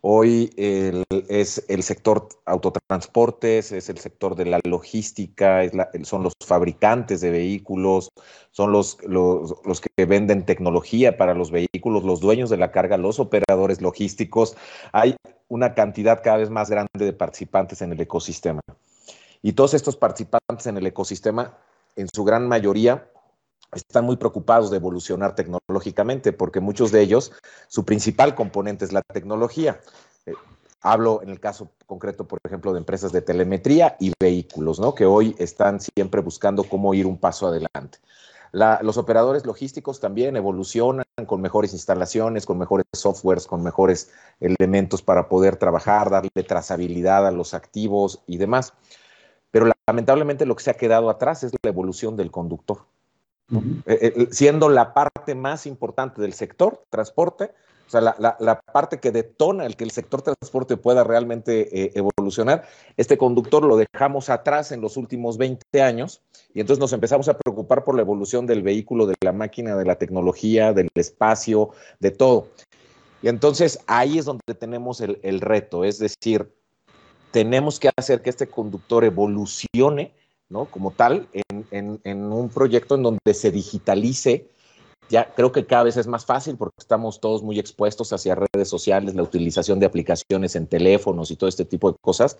[0.02, 5.62] Hoy es el sector autotransportes, es el sector de la logística,
[6.04, 8.08] son los fabricantes de vehículos,
[8.50, 13.20] son los, los, que venden tecnología para los vehículos, los dueños de la carga, los
[13.20, 14.56] operadores logísticos.
[14.92, 15.16] Hay
[15.48, 18.60] una cantidad cada vez más grande de participantes en el ecosistema.
[19.42, 21.58] Y todos estos participantes en el ecosistema,
[21.96, 23.11] en su gran mayoría,
[23.72, 27.33] están muy preocupados de evolucionar tecnológicamente porque muchos de ellos,
[27.68, 29.81] su principal componente es la tecnología.
[30.26, 30.35] Eh,
[30.83, 34.94] hablo en el caso concreto, por ejemplo, de empresas de telemetría y vehículos, ¿no?
[34.94, 37.98] que hoy están siempre buscando cómo ir un paso adelante.
[38.53, 45.29] los operadores logísticos también evolucionan con mejores instalaciones, con mejores softwares, con mejores elementos para
[45.29, 48.72] poder trabajar, darle trazabilidad a los activos y demás.
[49.50, 52.86] Pero lamentablemente lo que se ha quedado atrás es la evolución del conductor.
[53.52, 57.50] Eh, eh, siendo la parte más importante del sector transporte,
[57.86, 62.62] o sea, la, parte que detona el que el sector transporte pueda realmente eh, evolucionar,
[62.96, 66.22] este conductor lo dejamos atrás en los últimos 20 años
[66.54, 69.84] y entonces nos empezamos a preocupar por la evolución del vehículo, de la máquina, de
[69.84, 72.46] la tecnología, del espacio, de todo.
[73.22, 76.54] Y entonces ahí es donde tenemos el, el reto, es decir,
[77.31, 80.12] tenemos que hacer que este conductor evolucione
[80.51, 80.64] ¿no?
[80.66, 81.29] Como tal,
[81.71, 84.51] en, un proyecto en donde se digitalice.
[85.09, 88.69] Ya creo que cada vez es más fácil porque estamos todos muy expuestos hacia redes
[88.69, 92.38] sociales, la utilización de aplicaciones en teléfonos y todo este tipo de cosas.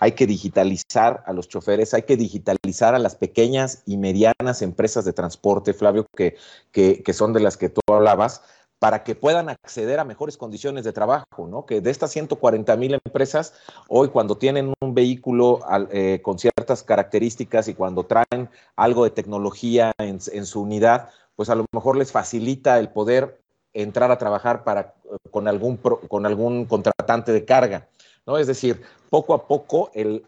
[0.00, 5.04] Hay que digitalizar a los choferes, hay que digitalizar a las pequeñas y medianas empresas
[5.04, 6.36] de transporte, Flavio, que,
[6.72, 8.42] que son de las que tú hablabas,
[8.80, 11.66] para que puedan acceder a mejores condiciones de trabajo, ¿no?
[11.66, 13.52] Que de estas 140 mil empresas,
[13.88, 15.60] hoy cuando tienen un vehículo
[15.92, 21.54] eh, con ciertas características y cuando traen algo de tecnología en, su unidad, pues a
[21.56, 23.42] lo mejor les facilita el poder
[23.74, 24.94] entrar a trabajar para,
[25.30, 27.86] con, algún, con algún contratante de carga.
[28.26, 28.38] ¿no?
[28.38, 30.24] Es decir, poco a poco el,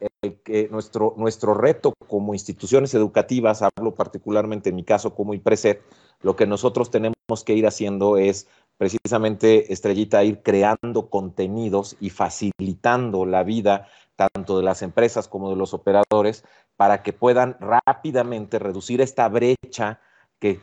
[0.71, 5.79] nuestro, nuestro reto como instituciones educativas, hablo particularmente en mi caso como IPRESED,
[6.21, 13.27] lo que nosotros tenemos que ir haciendo es precisamente, Estrellita, ir creando contenidos y facilitando
[13.27, 16.45] la vida tanto de las empresas como de los operadores
[16.77, 20.01] para que puedan rápidamente reducir esta brecha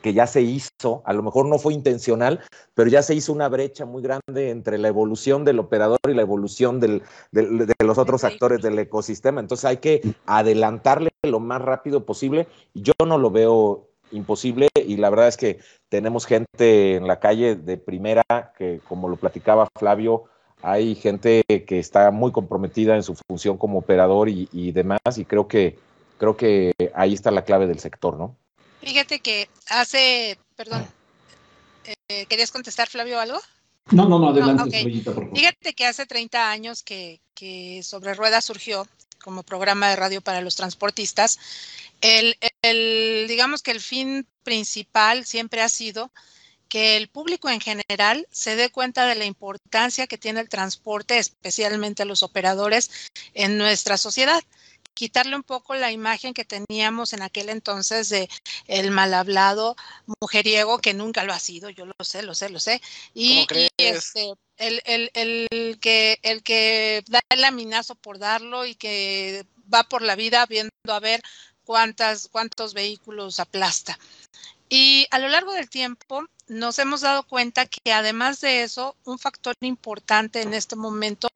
[0.01, 2.41] que, ya se hizo, a lo mejor no fue intencional,
[2.73, 6.21] pero ya se hizo una brecha muy grande entre la evolución del operador y la
[6.21, 7.01] evolución de
[7.31, 9.39] los otros actores del ecosistema.
[9.39, 12.47] Entonces hay que adelantarle lo más rápido posible.
[12.73, 17.55] Yo no lo veo imposible y la verdad es que tenemos gente en la calle
[17.55, 18.23] de primera
[18.57, 20.25] que, como lo platicaba Flavio,
[20.61, 25.47] hay gente que está muy comprometida en su función como operador y, demás y creo
[25.47, 25.77] que
[26.17, 28.35] creo que ahí está la clave del sector, ¿no?
[28.81, 30.85] Fíjate que hace, perdón,
[32.09, 33.39] eh, ¿querías contestar Flavio algo?
[33.91, 34.83] No, no, no, adelante,
[35.33, 38.85] Fíjate que hace 30 años que, que Sobre Ruedas surgió
[39.23, 41.39] como programa de radio para los transportistas
[42.01, 46.11] el, digamos que el fin principal siempre ha sido
[46.67, 51.17] que el público en general se dé cuenta de la importancia que tiene el transporte,
[51.17, 52.91] especialmente los operadores,
[53.33, 54.43] en nuestra sociedad.
[54.93, 58.29] Quitarle un poco la imagen que teníamos en aquel entonces de
[58.67, 59.75] el mal hablado
[60.21, 62.81] mujeriego, que nunca lo ha sido, yo lo sé, lo sé, lo sé.
[63.13, 63.47] Y,
[63.77, 69.83] este, el, el, el, que, el que da el laminazo por darlo y que va
[69.83, 71.21] por la vida viendo a ver
[71.63, 73.97] cuántas, cuántos vehículos aplasta.
[74.69, 79.19] Y a lo largo del tiempo nos hemos dado cuenta que además de eso, un
[79.19, 81.27] factor importante en este momento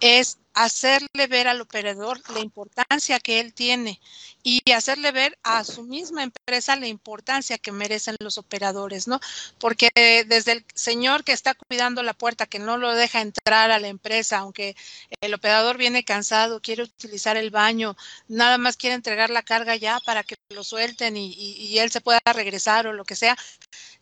[0.00, 4.00] es hacerle ver al operador la importancia que él tiene
[4.42, 9.20] y hacerle ver a su misma empresa la importancia que merecen los operadores, ¿no?
[9.58, 9.90] Porque
[10.26, 13.88] desde el señor que está cuidando la puerta, que no lo deja entrar a la
[13.88, 14.76] empresa, aunque
[15.20, 17.96] el operador viene cansado, quiere utilizar el baño,
[18.28, 22.20] nada más quiere entregar la carga ya para que lo suelten y, él se pueda
[22.32, 23.36] regresar o lo que sea,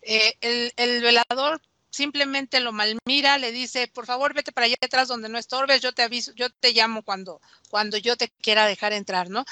[0.02, 0.34] eh,
[0.76, 5.38] el velador simplemente lo malmira, le dice, por favor, vete para allá atrás donde no
[5.38, 9.44] estorbes, yo te aviso, yo te llamo cuando, cuando yo te quiera dejar entrar, ¿no?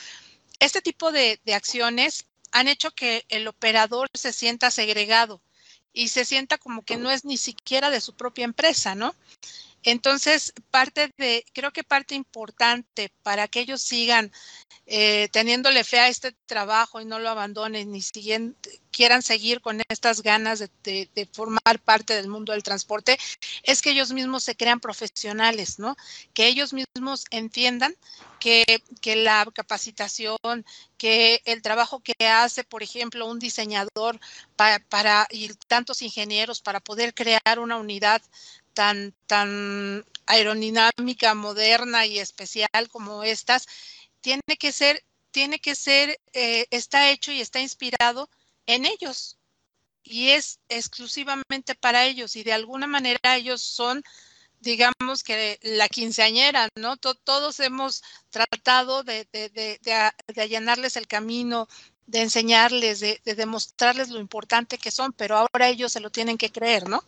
[0.61, 5.41] Este tipo de, de acciones han hecho que el operador se sienta segregado
[5.93, 9.15] y se sienta como que no es ni siquiera de su propia empresa, ¿no?
[9.83, 14.33] Entonces, parte de, creo que parte importante para que ellos sigan
[14.87, 18.57] eh, teniéndole fe a este trabajo y no lo abandonen ni siguen,
[18.91, 23.19] quieran seguir con estas ganas de, formar parte del mundo del transporte,
[23.63, 25.97] es que ellos mismos se crean profesionales, ¿no?
[26.33, 27.95] Que ellos mismos entiendan
[28.41, 28.65] que,
[29.05, 30.39] la capacitación,
[30.97, 34.19] que el trabajo que hace, por ejemplo, un diseñador
[34.57, 38.23] para, para y tantos ingenieros para poder crear una unidad
[38.79, 43.67] tan, tan aerodinámica, moderna y especial como estas,
[44.21, 48.31] tiene que ser, tiene que ser, eh, está hecho y está inspirado
[48.67, 49.37] en ellos.
[50.05, 52.37] Y es exclusivamente para ellos.
[52.37, 54.05] Y de alguna manera ellos son,
[54.61, 56.97] digamos que la quinceañera, ¿no?
[56.99, 61.67] todos hemos tratado de, de, de, de, allanarles el camino,
[62.07, 66.53] de enseñarles, de, demostrarles lo importante que son, pero ahora ellos se lo tienen que
[66.53, 67.03] creer, ¿no?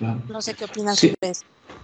[0.00, 1.12] No sé qué opinas sí,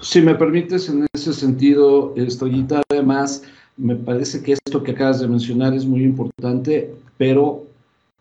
[0.00, 3.42] Si me permites, en ese sentido, Estoyita, además,
[3.76, 7.64] me parece que esto que acabas de mencionar es muy importante, pero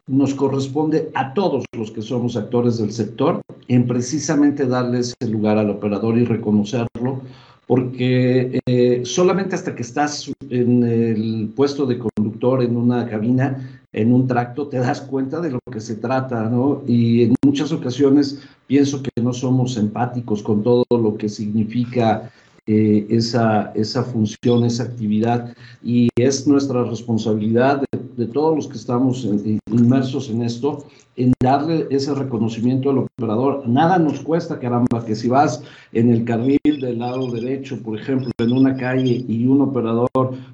[0.05, 5.57] nos corresponde a todos los que somos actores del sector en precisamente darles el lugar
[5.57, 7.21] al operador y reconocerlo,
[7.67, 14.13] porque eh, solamente hasta que estás en el puesto de conductor en una cabina, en
[14.13, 16.83] un tracto, te das cuenta de lo que se trata, ¿no?
[16.87, 22.31] Y en muchas ocasiones pienso que no somos empáticos con todo lo que significa
[22.67, 29.27] eh, esa, esa función, esa actividad, y es nuestra responsabilidad de, todos los que estamos
[29.71, 33.67] inmersos en esto, en darle ese reconocimiento al operador.
[33.67, 38.31] Nada nos cuesta, caramba, que si vas en el carril del lado derecho, por ejemplo,
[38.37, 40.09] en una calle y un operador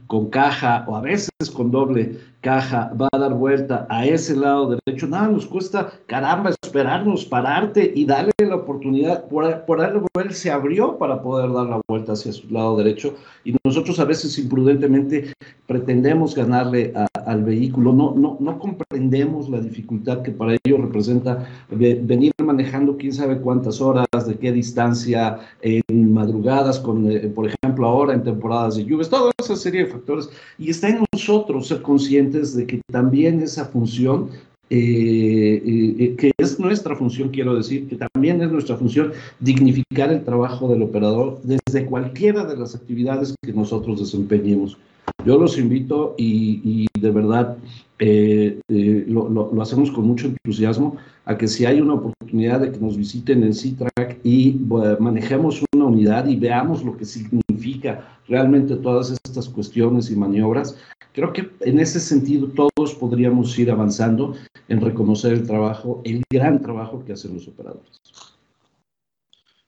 [0.08, 4.78] con caja o a veces con doble caja va a dar vuelta a ese lado
[4.86, 10.32] derecho, nada nos cuesta, caramba, esperarnos, pararte y darle la oportunidad, por, por algo él
[10.32, 14.38] se abrió para poder dar la vuelta hacia su lado derecho y nosotros a veces
[14.38, 15.34] imprudentemente
[15.68, 16.94] pretendemos ganarle
[17.26, 23.14] al vehículo, no, no, no comprendemos la dificultad que para ello representa venir manejando quién
[23.14, 28.76] sabe cuántas horas, de qué distancia, en madrugadas, con, eh, por ejemplo, ahora en temporadas
[28.76, 30.30] de lluvias, toda esa serie de factores.
[30.58, 34.30] Y está en nosotros ser conscientes de que también esa función
[34.72, 40.24] eh, eh, que es nuestra función, quiero decir, que también es nuestra función dignificar el
[40.24, 44.78] trabajo del operador desde cualquiera de las actividades que nosotros desempeñemos.
[45.26, 47.58] Yo los invito y, de verdad
[48.00, 52.98] lo, lo, hacemos con mucho entusiasmo a que si hay una oportunidad de que nos
[52.98, 54.60] visiten en CITRAC y
[55.00, 60.78] manejemos una unidad y veamos lo que significa realmente todas estas cuestiones y maniobras,
[61.14, 64.36] creo que en ese sentido todos podríamos ir avanzando
[64.68, 68.02] en reconocer el trabajo, el gran trabajo que hacen los operadores.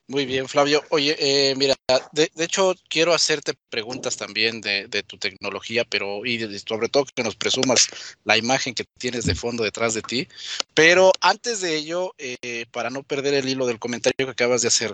[0.09, 0.81] Muy bien, Flavio.
[0.89, 1.75] Oye, eh, mira,
[2.13, 7.35] de, hecho quiero hacerte preguntas también de, tu tecnología, pero y sobre todo que nos
[7.35, 7.89] presumas
[8.23, 10.29] la imagen que tienes de fondo detrás de ti.
[10.73, 14.69] Pero antes de ello, eh, para no perder el hilo del comentario que acabas de
[14.69, 14.93] hacer,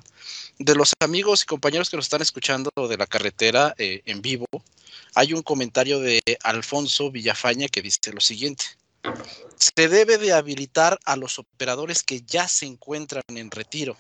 [0.57, 4.47] de los amigos y compañeros que nos están escuchando de la carretera eh, en vivo,
[5.13, 8.65] hay un comentario de Alfonso Villafaña que dice lo siguiente.
[9.57, 13.95] Se debe de habilitar a los operadores que ya se encuentran en retiro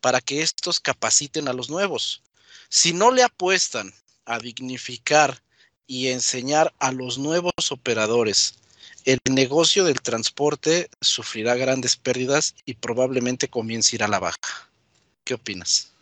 [0.00, 2.22] para que estos capaciten a los nuevos.
[2.68, 3.92] Si no le apuestan
[4.24, 5.42] a dignificar
[5.86, 8.58] y enseñar a los nuevos operadores,
[9.04, 14.68] el negocio del transporte sufrirá grandes pérdidas y probablemente comience a ir a la baja.
[15.24, 15.92] ¿Qué opinas?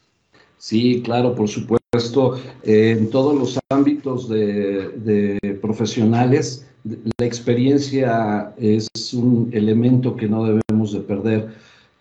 [0.59, 2.40] Sí, claro, por supuesto.
[2.64, 10.92] en todos los ámbitos de, de, profesionales, la experiencia es un elemento que no debemos
[10.92, 11.55] de perder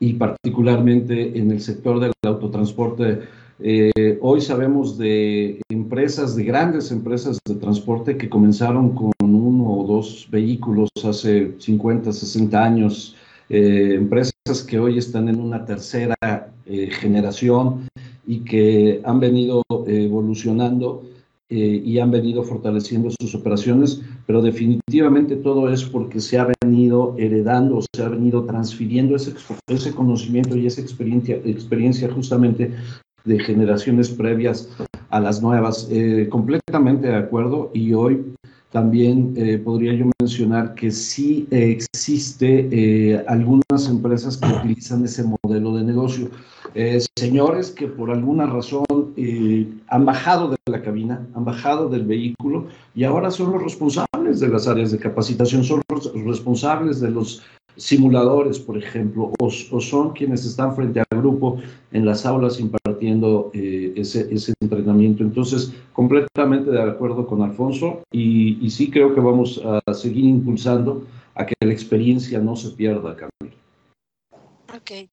[0.05, 3.21] y particularmente en el sector del autotransporte.
[3.59, 9.87] Eh, hoy sabemos de empresas, de grandes empresas de transporte que comenzaron con uno o
[9.87, 13.15] dos vehículos hace 50, 60 años,
[13.49, 16.15] eh, empresas que hoy están en una tercera
[16.67, 17.87] eh, generación
[18.27, 21.03] y que han venido evolucionando
[21.49, 27.15] eh, y han venido fortaleciendo sus operaciones, pero definitivamente todo es porque se ha venido
[27.17, 29.33] heredando, se ha venido transfiriendo ese,
[29.67, 32.71] ese conocimiento y esa experiencia, experiencia justamente
[33.25, 34.69] de generaciones previas
[35.09, 35.87] a las nuevas.
[35.91, 38.33] Eh, completamente de acuerdo y hoy
[38.71, 45.75] también eh, podría yo mencionar que sí existe eh, algunas empresas que utilizan ese modelo
[45.75, 46.29] de negocio.
[47.17, 48.85] Señores que por alguna razón
[49.87, 54.47] han bajado de la cabina, han bajado del vehículo y ahora son los responsables de
[54.49, 57.41] las áreas de capacitación, son los responsables de los
[57.77, 61.59] simuladores, por ejemplo, o, son quienes están frente al grupo
[61.91, 65.23] en las aulas impartiendo eh, ese, ese, entrenamiento.
[65.23, 71.05] Entonces, completamente de acuerdo con Alfonso y, sí creo que vamos a seguir impulsando
[71.35, 73.55] a que la experiencia no se pierda, Camilo.
[74.75, 75.09] Ok.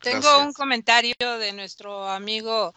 [0.00, 2.72] Tengo un comentario de nuestro amigo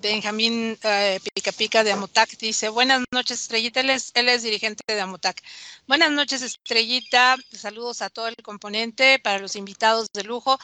[0.00, 4.82] Benjamín eh, Pica Pica de Amotac dice, buenas noches Estrellita, él es, él es dirigente
[4.86, 5.40] de Amotac.
[5.86, 10.58] Buenas noches Estrellita, saludos a todo el componente, para los invitados de lujo,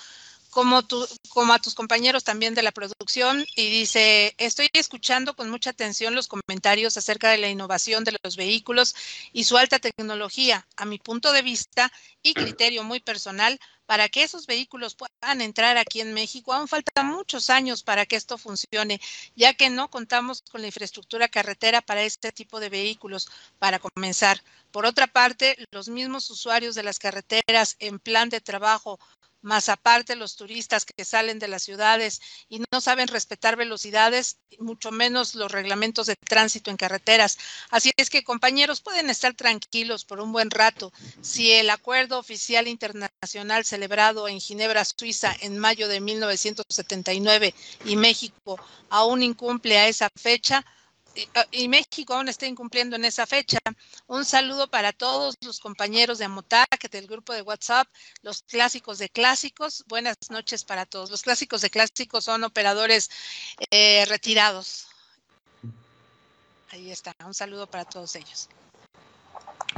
[0.50, 3.46] como, tu, como a tus compañeros también de la producción.
[3.54, 8.36] Y dice, estoy escuchando con mucha atención los comentarios acerca de la innovación de los
[8.36, 8.96] vehículos
[9.32, 10.66] y su alta tecnología.
[10.76, 11.92] A mi punto de vista
[12.22, 13.60] y criterio muy personal,
[13.90, 18.14] para que esos vehículos puedan entrar aquí en México, aún faltan muchos años para que
[18.14, 19.00] esto funcione,
[19.34, 23.28] ya que no contamos con la infraestructura carretera para este tipo de vehículos,
[23.58, 24.44] para comenzar.
[24.70, 29.00] Por otra parte, los mismos usuarios de las carreteras en plan de trabajo
[29.42, 34.90] más aparte los turistas que salen de las ciudades y no saben respetar velocidades, mucho
[34.90, 37.38] menos los reglamentos de tránsito en carreteras.
[37.70, 40.92] Así es que, compañeros, pueden estar tranquilos por un buen rato.
[41.22, 48.58] Si el acuerdo oficial internacional celebrado en Ginebra, Suiza, en mayo de 1979 y México
[48.88, 50.64] aún incumple a esa fecha,
[51.52, 53.58] y, México aún está incumpliendo en esa fecha.
[54.06, 57.88] Un saludo para todos los compañeros de Amotac, del grupo de WhatsApp,
[58.22, 59.84] los clásicos de clásicos.
[59.88, 61.10] Buenas noches para todos.
[61.10, 63.10] Los clásicos de clásicos son operadores
[63.70, 64.86] eh, retirados.
[66.70, 67.14] Ahí está.
[67.26, 68.48] Un saludo para todos ellos.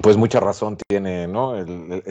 [0.00, 1.56] Pues mucha razón tiene, ¿no?
[1.58, 2.02] en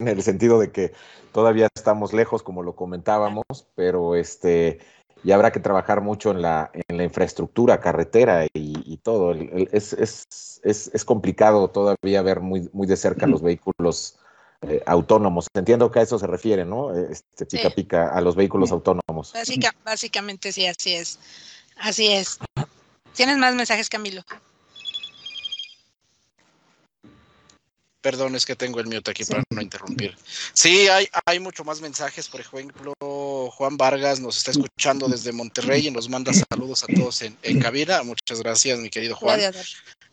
[0.00, 0.92] el sentido de que
[1.32, 3.44] todavía estamos lejos, como lo comentábamos,
[3.74, 4.80] pero este
[5.24, 9.32] y habrá que trabajar mucho en la, en la infraestructura carretera y, todo.
[9.32, 14.18] es, es, es, es, complicado todavía ver muy, muy de cerca los vehículos
[14.62, 15.46] eh, autónomos.
[15.54, 16.94] Entiendo que a eso se refiere, ¿no?
[16.94, 19.32] Este pica pica a los vehículos autónomos.
[19.84, 21.18] básicamente sí, así es.
[21.76, 22.38] Así es.
[23.14, 24.22] ¿Tienes más mensajes, Camilo?
[28.00, 30.16] Perdón, es que tengo el mute aquí para no interrumpir.
[30.52, 32.28] Sí, hay, hay mucho más mensajes.
[32.28, 32.94] Por ejemplo,
[33.50, 37.60] Juan Vargas nos está escuchando desde Monterrey y nos manda saludos a todos en, en
[37.60, 38.02] cabina.
[38.02, 39.40] Muchas gracias, mi querido Juan.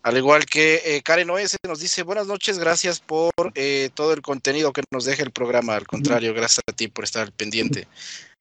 [0.04, 4.22] Al igual que eh, Karen Oese nos dice, buenas noches, gracias por eh, todo el
[4.22, 5.76] contenido que nos deja el programa.
[5.76, 7.88] Al contrario, gracias a ti por estar al pendiente.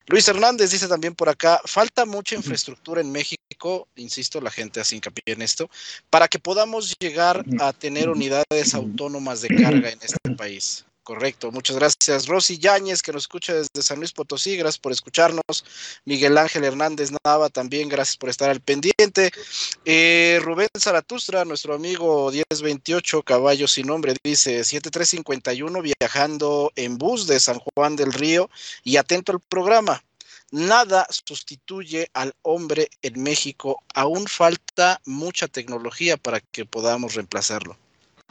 [0.07, 4.97] Luis Hernández dice también por acá, falta mucha infraestructura en México, insisto, la gente hace
[4.97, 5.70] hincapié en esto,
[6.11, 10.84] para que podamos llegar a tener unidades autónomas de carga en este país.
[11.05, 12.26] Correcto, muchas gracias.
[12.28, 15.42] Rosy Yáñez, que nos escucha desde San Luis Potosí, gracias por escucharnos.
[16.07, 19.30] Miguel Ángel Hernández Nava, también gracias por estar al pendiente.
[19.84, 27.38] Eh, Rubén Zaratustra, nuestro amigo 1028, caballo sin nombre, dice 7351, viajando en bus de
[27.38, 28.48] San Juan del Río
[28.82, 30.02] y atento al programa.
[30.52, 37.76] Nada sustituye al hombre en México, aún falta mucha tecnología para que podamos reemplazarlo.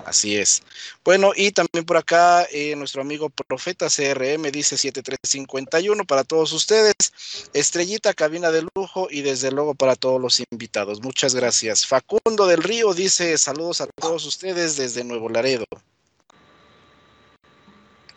[0.06, 0.64] Así es.
[1.04, 6.94] Bueno, y también por acá eh, nuestro amigo Profeta CRM dice 7351 para todos ustedes.
[7.54, 11.02] Estrellita, cabina de lujo y desde luego para todos los invitados.
[11.02, 11.88] Muchas gracias.
[11.88, 15.66] Facundo del Río dice saludos a todos ustedes desde Nuevo Laredo.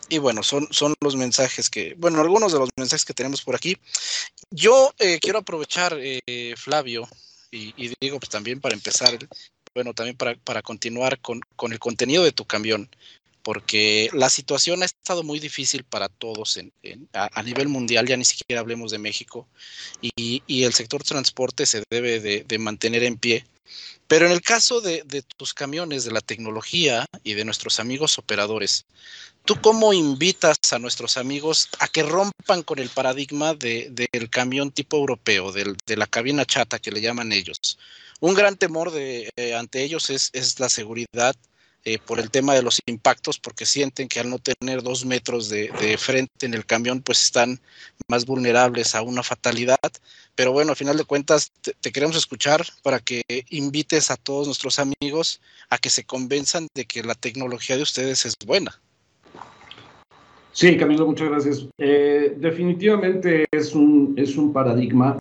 [0.09, 3.55] Y bueno, son, son los mensajes que, bueno, algunos de los mensajes que tenemos por
[3.55, 3.77] aquí.
[4.51, 7.07] Yo eh, quiero aprovechar, eh, Flavio,
[7.51, 9.17] y, y, digo pues también para empezar
[9.77, 12.89] bueno, también para, continuar con, el contenido de tu camión,
[13.47, 16.59] porque la situación ha estado muy difícil para todos
[17.13, 19.47] a, nivel mundial, ya ni siquiera hablemos de México,
[20.01, 23.45] y, el sector transporte se debe de, mantener en pie.
[24.09, 28.83] Pero en el caso de, tus camiones, de la tecnología y de nuestros amigos operadores,
[29.45, 34.97] ¿tú cómo invitas a nuestros amigos a que rompan con el paradigma del camión tipo
[34.97, 37.77] europeo, de la cabina chata que le llaman ellos?
[38.19, 41.35] Un gran temor eh, ante ellos es, la seguridad
[41.89, 45.47] eh, por el tema de los impactos, porque sienten que al no tener dos metros
[45.47, 47.61] de, frente en el camión, pues están
[48.09, 49.79] más vulnerables a una fatalidad.
[50.35, 53.21] Pero bueno, al final de cuentas, te, queremos escuchar para que
[53.51, 58.25] invites a todos nuestros amigos a que se convenzan de que la tecnología de ustedes
[58.25, 58.81] es buena.
[60.51, 61.67] Sí, Camilo, muchas gracias.
[61.77, 65.17] Eh, definitivamente es un, es un paradigma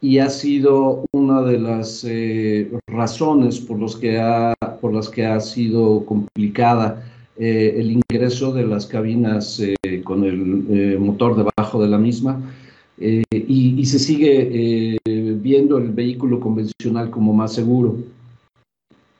[0.00, 5.26] y ha sido una de las eh, razones por, los que ha, por las que
[5.26, 7.04] ha sido complicada
[7.36, 12.40] eh, el ingreso de las cabinas eh, con el motor debajo de la misma
[13.00, 17.96] y, se sigue viendo el vehículo convencional como más seguro.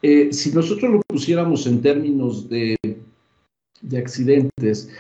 [0.03, 2.77] si nosotros lo pusiéramos en términos de
[3.97, 4.91] accidentes,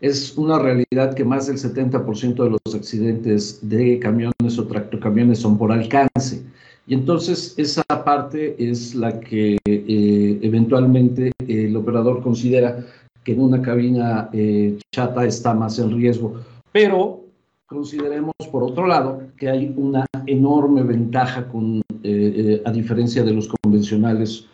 [0.00, 5.58] es una realidad que más del 70% de los accidentes de camiones o tractocamiones son
[5.58, 6.44] por alcance.
[6.86, 12.78] Y entonces esa parte es la que eh, eventualmente el operador considera
[13.24, 16.40] que en una cabina eh, chata está más en riesgo.
[16.72, 17.24] Pero
[17.66, 23.48] consideremos por otro lado que hay una enorme ventaja con, eh, a diferencia de los
[23.48, 24.46] convencionales,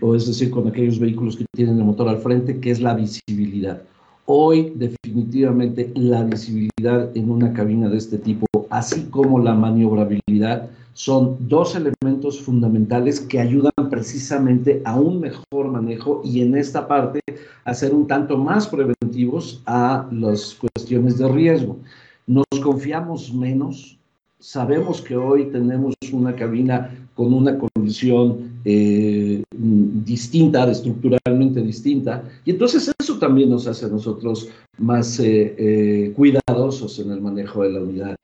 [0.00, 2.94] o es decir, con aquellos vehículos que tienen el motor al frente, que es la
[2.94, 3.82] visibilidad.
[4.30, 11.38] Hoy definitivamente la visibilidad en una cabina de este tipo, así como la maniobrabilidad, son
[11.48, 17.20] dos elementos fundamentales que ayudan precisamente a un mejor manejo y en esta parte
[17.64, 21.78] a ser un tanto más preventivos a las cuestiones de riesgo.
[22.26, 23.98] Nos confiamos menos
[24.40, 32.86] Sabemos que hoy tenemos una cabina con una condición eh, distinta, estructuralmente distinta, y entonces
[33.08, 37.80] eso también nos hace a nosotros más eh, eh, cuidadosos en el manejo de la
[37.80, 38.16] unidad.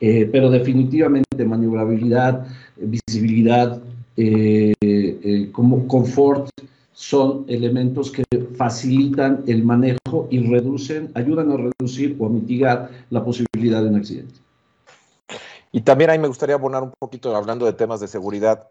[0.00, 2.44] pero definitivamente maniobrabilidad,
[2.76, 3.80] visibilidad,
[5.52, 6.50] como confort,
[6.92, 8.24] son elementos que
[8.56, 13.96] facilitan el manejo y reducen, ayudan a reducir o a mitigar la posibilidad de un
[13.96, 14.34] accidente.
[15.72, 18.68] Y también ahí me gustaría abonar un poquito, hablando de temas de seguridad,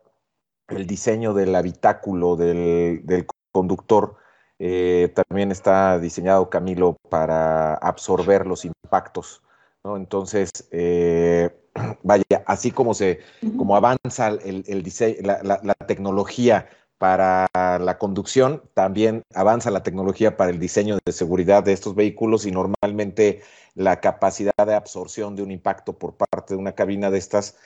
[0.67, 4.15] el diseño del habitáculo del, conductor.
[4.63, 9.41] Eh, también está diseñado, Camilo, para absorber los impactos.
[9.83, 9.97] ¿no?
[9.97, 11.49] Entonces, eh,
[12.03, 13.21] vaya, así como se,
[13.57, 20.59] como avanza el, diseño, la, tecnología para la conducción, también avanza la tecnología para el
[20.59, 23.41] diseño de seguridad de estos vehículos y normalmente
[23.73, 27.57] la capacidad de absorción de un impacto por parte de una cabina de estas,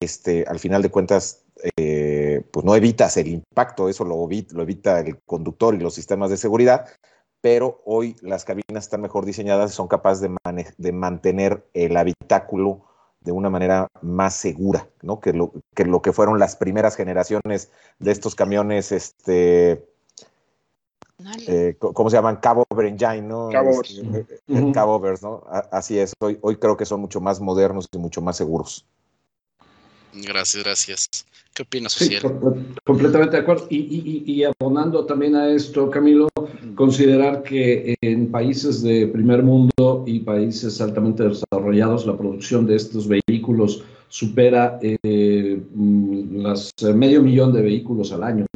[0.00, 1.42] este, al final de cuentas,
[1.76, 6.30] eh, pues no evitas el impacto, eso lo, lo evita el conductor y los sistemas
[6.30, 6.86] de seguridad,
[7.40, 12.84] pero hoy las cabinas están mejor diseñadas y son capaces de, de mantener el habitáculo
[13.20, 15.18] de una manera más segura, ¿no?
[15.18, 19.84] Que lo, que lo que fueron las primeras generaciones de estos camiones, este,
[21.46, 22.36] eh, ¿cómo se llaman?
[22.36, 23.48] Cabo Engine, ¿no?
[23.50, 23.98] Cabovers.
[23.98, 25.44] Este, eh, ¿no?
[25.70, 28.86] Así es, hoy, hoy creo que son mucho más modernos y mucho más seguros.
[30.14, 31.26] Gracias, gracias.
[31.54, 32.16] ¿Qué opinas, sí,
[32.84, 33.66] completamente de acuerdo.
[33.70, 36.28] Y, abonando también a esto, Camilo,
[36.74, 43.06] considerar que en países de primer mundo y países altamente desarrollados, la producción de estos
[43.06, 48.46] vehículos supera eh, mm, las eh, medio millón de vehículos al año,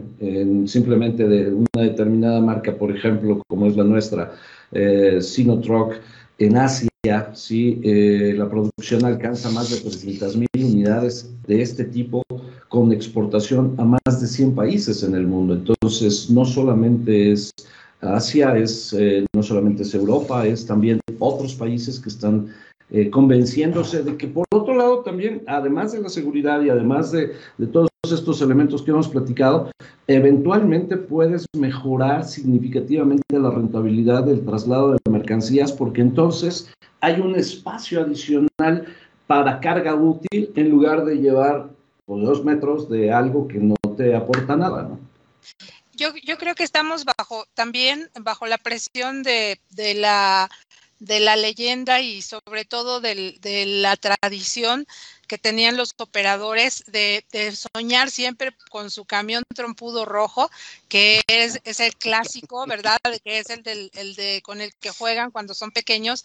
[0.67, 4.35] simplemente de una determinada marca, por ejemplo, como es la nuestra,
[4.73, 5.21] eh,
[6.41, 6.89] en Asia,
[7.35, 12.23] sí, eh, la producción alcanza más de 300 mil unidades de este tipo
[12.69, 15.55] con exportación a más de 100 países en el mundo.
[15.55, 17.51] Entonces, no solamente es
[18.01, 22.49] Asia, es, eh, no solamente es Europa, es también otros países que están
[22.91, 27.33] eh, convenciéndose de que por otro lado también, además de la seguridad y además de,
[27.59, 29.71] de todos estos elementos que hemos platicado,
[30.07, 36.71] eventualmente puedes mejorar significativamente la rentabilidad del traslado de mercancías porque entonces
[37.01, 38.87] hay un espacio adicional
[39.27, 41.71] para carga útil en lugar de llevar
[42.07, 44.99] dos metros de algo que no te aporta nada, ¿no?
[45.95, 50.49] Yo, yo creo que estamos bajo también bajo la presión de, de la
[50.99, 54.87] de la leyenda y sobre todo de la tradición
[55.29, 57.23] que tenían los operadores de,
[57.55, 60.51] soñar siempre con su camión trompudo rojo,
[60.89, 62.97] que es, el clásico, ¿verdad?
[63.23, 66.25] Que es el, del, el de con el que juegan cuando son pequeños.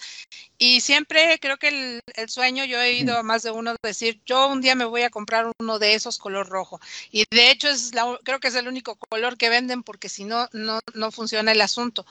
[0.57, 4.47] Y siempre creo que el, sueño, yo he oído a más de uno decir, yo
[4.47, 6.79] un día me voy a comprar uno de esos color rojo.
[7.11, 10.23] Y de hecho es la, creo que es el único color que venden porque si
[10.23, 12.05] no, no, no funciona el asunto.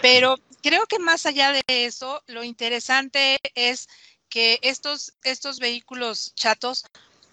[0.00, 3.88] Pero creo que más allá de eso, lo interesante es
[4.28, 6.84] que estos, estos vehículos chatos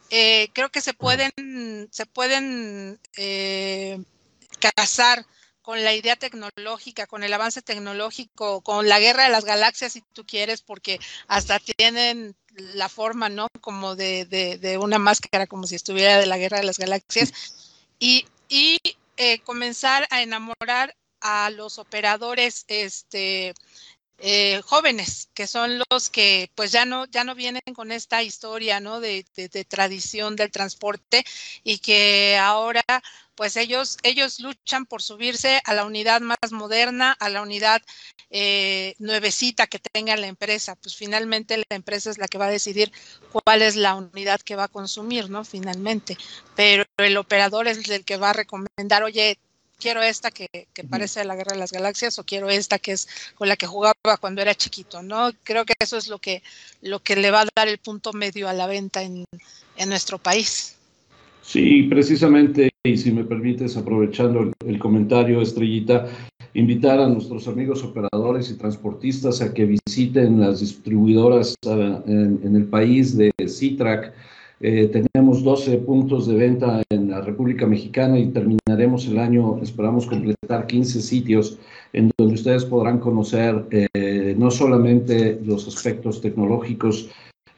[0.10, 4.01] eh, creo que se pueden, se pueden eh,
[4.76, 5.26] casar
[5.62, 10.01] con la idea tecnológica, con el avance tecnológico, con la guerra de las galaxias, si
[10.14, 13.47] tú quieres, porque hasta tienen la forma, ¿no?
[13.62, 17.32] Como de, de, una máscara, como si estuviera de la guerra de las galaxias.
[17.99, 18.80] Y, y
[19.18, 23.53] eh, comenzar a enamorar a los operadores este,
[24.22, 28.82] eh, jóvenes, que son los que pues ya no, ya no vienen con esta historia
[28.82, 28.99] ¿no?
[28.99, 29.24] de,
[29.67, 31.24] tradición del transporte
[31.63, 32.84] y que ahora
[33.36, 37.82] pues ellos, ellos luchan por subirse a la unidad más moderna, a la unidad
[38.30, 40.76] eh, nuevecita que tenga la empresa.
[40.76, 42.91] Pues finalmente la empresa es la que va a decidir
[43.32, 45.45] cuál es la unidad que va a consumir, ¿no?
[45.45, 46.17] Finalmente.
[46.57, 49.39] Pero el operador es el que va a recomendar, oye,
[49.80, 50.47] quiero esta que,
[50.89, 53.95] parece la Guerra de las Galaxias o quiero esta que es con la que jugaba
[54.19, 55.32] cuando era chiquito, ¿no?
[55.43, 56.43] Creo que eso es lo que,
[56.82, 59.25] lo que le va a dar el punto medio a la venta en,
[59.88, 60.75] nuestro país.
[61.41, 66.05] Sí, precisamente, y si me permites, aprovechando el, comentario, Estrellita,
[66.53, 72.55] invitar a nuestros amigos operadores y transportistas a que visiten las distribuidoras ah, en, en
[72.55, 74.13] el país de Citrac,
[74.62, 80.05] eh, tenemos 12 puntos de venta en la República Mexicana y terminaremos el año, esperamos
[80.05, 81.57] completar 15 sitios
[81.93, 87.10] en donde ustedes podrán conocer eh, no solamente los aspectos tecnológicos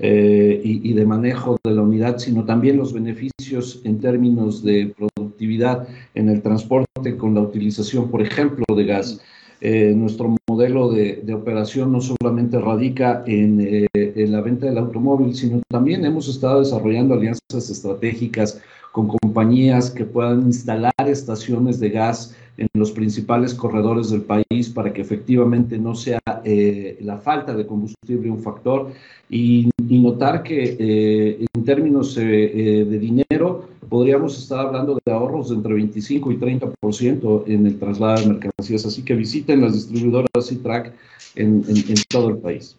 [0.03, 5.87] eh, y, de manejo de la unidad, sino también los beneficios en términos de productividad
[6.15, 9.21] en el transporte con la utilización, por ejemplo, de gas.
[9.63, 15.61] Eh, nuestro modelo de, operación no solamente radica en, en, la venta del automóvil, sino
[15.69, 18.59] también hemos estado desarrollando alianzas estratégicas
[18.91, 24.93] con compañías que puedan instalar estaciones de gas en los principales corredores del país para
[24.93, 28.91] que efectivamente no sea eh, la falta de combustible un factor
[29.29, 35.55] y, notar que eh, en términos eh, de dinero podríamos estar hablando de ahorros de
[35.55, 38.85] entre 25 y 30% en el traslado de mercancías.
[38.85, 40.93] Así que visiten las distribuidoras C-Track
[41.35, 42.77] en, en, todo el país.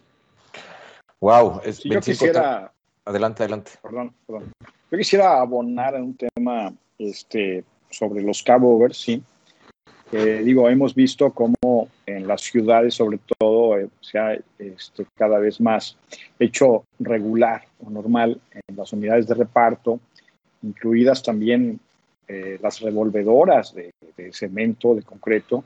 [1.21, 2.73] Wow, es yo quisiera...
[3.05, 3.71] Adelante, adelante.
[3.81, 4.43] Perdón, perdón.
[4.91, 9.21] Yo quisiera abonar en un tema este, sobre los cabo sí
[10.13, 15.59] digo, hemos visto cómo en las ciudades, sobre todo, eh, se ha este, cada vez
[15.59, 15.97] más
[16.39, 19.99] hecho regular o normal en las unidades de reparto,
[20.61, 21.79] incluidas también
[22.27, 23.91] eh, las revolvedoras de,
[24.31, 25.63] cemento, de concreto,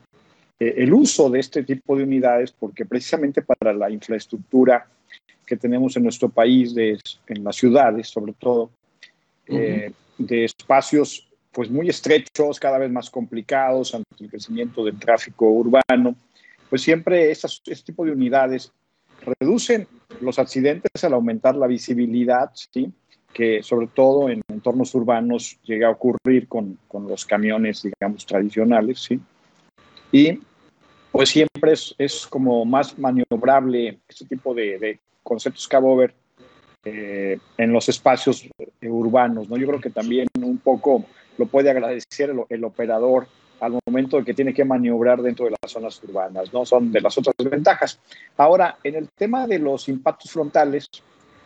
[0.58, 4.86] eh, el uso de este tipo de unidades, porque precisamente para la infraestructura
[5.46, 8.70] que tenemos en nuestro país, de, en las ciudades sobre todo,
[9.46, 11.27] de espacios
[11.58, 16.14] pues muy estrechos, cada vez más complicados ante el crecimiento del tráfico urbano,
[16.70, 18.70] pues siempre este tipo de unidades
[19.40, 19.88] reducen
[20.20, 22.92] los accidentes al aumentar la visibilidad, ¿sí?
[23.32, 29.00] que sobre todo en entornos urbanos llega a ocurrir con, con los camiones, digamos, tradicionales,
[29.00, 29.18] ¿sí?
[30.12, 30.38] Y
[31.10, 36.14] pues siempre es, es como más maniobrable este tipo de, de conceptos cabover
[36.84, 38.48] eh, en los espacios
[38.80, 39.56] urbanos, ¿no?
[39.56, 41.04] Yo creo que también un poco
[41.38, 43.26] lo puede agradecer el, operador
[43.60, 46.66] al momento de que tiene que maniobrar dentro de las zonas urbanas, ¿no?
[46.66, 47.98] Son de las otras ventajas.
[48.36, 50.88] Ahora, en el tema de los impactos frontales,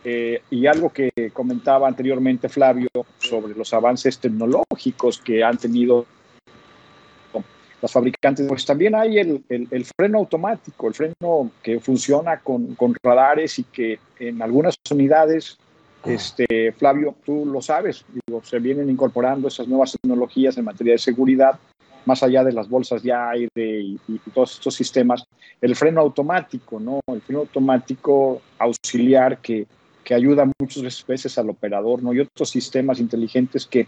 [0.04, 2.88] eh, y algo que comentaba anteriormente Flavio
[3.18, 6.06] sobre los avances tecnológicos que han tenido
[7.80, 12.94] las fabricantes, pues también hay el, el, freno automático, el freno que funciona con, con,
[13.02, 15.58] radares y que en algunas unidades
[16.04, 18.04] este, Flavio, tú lo sabes,
[18.42, 21.58] se vienen incorporando esas nuevas tecnologías en materia de seguridad,
[22.04, 23.98] más allá de las bolsas de aire y,
[24.34, 25.24] todos estos sistemas,
[25.60, 27.00] el freno automático, ¿no?
[27.06, 29.66] El freno automático auxiliar que,
[30.02, 32.12] que ayuda muchas veces al operador, ¿no?
[32.12, 33.86] Y otros sistemas inteligentes que,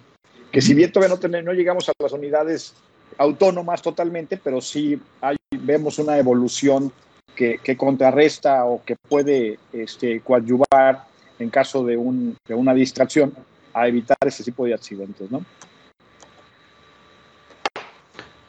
[0.53, 2.75] que si bien todavía no, no llegamos a las unidades
[3.19, 6.93] autónomas totalmente, pero sí hay, vemos una evolución
[7.35, 11.14] que, que contrarresta o que puede este, coadyuvar
[11.45, 13.32] en caso de, un, de una distracción
[13.72, 15.45] a evitar ese tipo de accidentes, ¿no?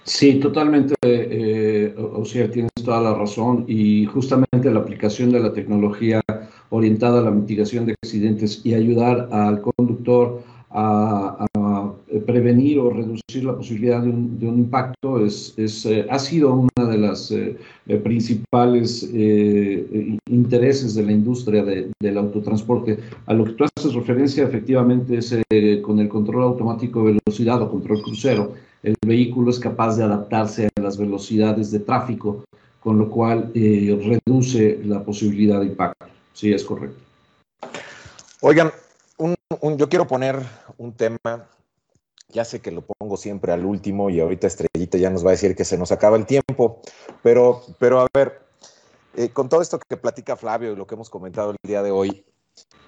[0.03, 5.51] Sí, totalmente, eh, o sea, tienes toda la razón y justamente la aplicación de la
[5.51, 6.21] tecnología
[6.69, 11.47] orientada a la mitigación de accidentes y ayudar al conductor a,
[12.25, 16.53] prevenir o reducir la posibilidad de un, de un impacto es, es eh, ha sido
[16.53, 17.57] una de las eh,
[17.87, 19.03] eh, principales
[20.29, 22.99] intereses de la industria del autotransporte.
[23.25, 25.35] A lo que tú haces referencia efectivamente es
[25.81, 28.53] con el control automático de velocidad o control crucero.
[28.83, 32.43] El vehículo es capaz de adaptarse a las velocidades de tráfico,
[32.79, 36.05] con lo cual reduce la posibilidad de impacto.
[36.33, 36.97] Sí, es correcto.
[38.41, 38.71] Oigan,
[39.77, 40.39] yo quiero poner
[40.77, 41.45] un tema
[42.29, 45.31] Ya sé que lo pongo siempre al último y ahorita Estrellita ya nos va a
[45.31, 46.81] decir que se nos acaba el tiempo,
[47.23, 48.41] pero, pero a ver,
[49.15, 51.91] eh, con todo esto que platica Flavio y lo que hemos comentado el día de
[51.91, 52.25] hoy,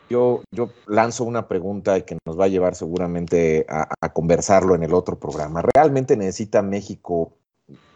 [0.09, 4.83] yo, yo lanzo una pregunta que nos va a llevar seguramente a, a conversarlo en
[4.83, 5.63] el otro programa.
[5.73, 7.33] ¿Realmente necesita México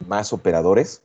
[0.08, 1.04] más operadores?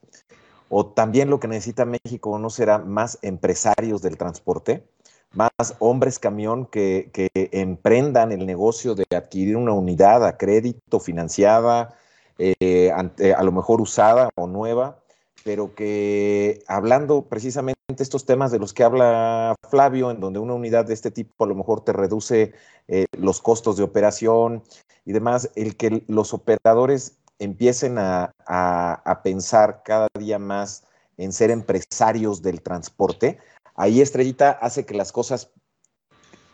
[0.69, 4.85] ¿O también lo que necesita México no será más empresarios del transporte?
[5.37, 11.95] Más hombres camión que, que, emprendan el negocio de adquirir una unidad a crédito financiada,
[12.39, 14.99] eh, a lo mejor usada o nueva,
[15.45, 20.87] pero que hablando precisamente estos temas de los que habla Flavio, en donde una unidad
[20.87, 22.53] de este tipo a lo mejor te reduce
[22.89, 24.63] eh, los costos de operación
[25.05, 30.85] y demás, el que los operadores empiecen a, a, a pensar cada día más
[31.17, 33.39] en ser empresarios del transporte,
[33.77, 35.53] ahí Estrellita hace que las cosas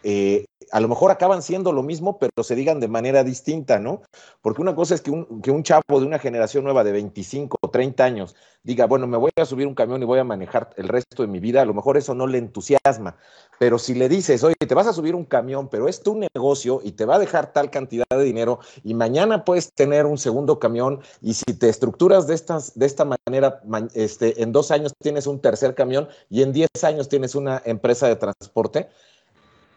[0.03, 4.01] eh, a lo mejor acaban siendo lo mismo, pero se digan de manera distinta, ¿no?
[4.41, 7.59] Porque una cosa es que un, que un chavo de una generación nueva de 25
[7.61, 10.71] o 30 años diga, bueno, me voy a subir un camión y voy a manejar
[10.77, 13.17] el resto de mi vida, a lo mejor eso no le entusiasma.
[13.59, 16.81] Pero si le dices, oye, te vas a subir un camión, pero es tu negocio
[16.83, 20.59] y te va a dejar tal cantidad de dinero y mañana puedes tener un segundo
[20.59, 23.61] camión y si te estructuras de, estas, de esta manera,
[23.95, 28.09] este, en dos años tienes un tercer camión y en diez años tienes una empresa
[28.09, 28.89] de transporte,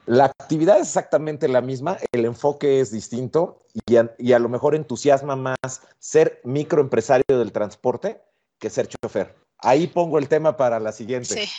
[0.06, 3.95] la actividad es exactamente la misma, el enfoque es distinto y
[4.32, 8.22] a, lo mejor entusiasma más ser microempresario del transporte
[8.60, 9.36] que ser chofer.
[9.58, 11.45] Ahí pongo el tema para la siguiente.
[11.45, 11.51] Sí.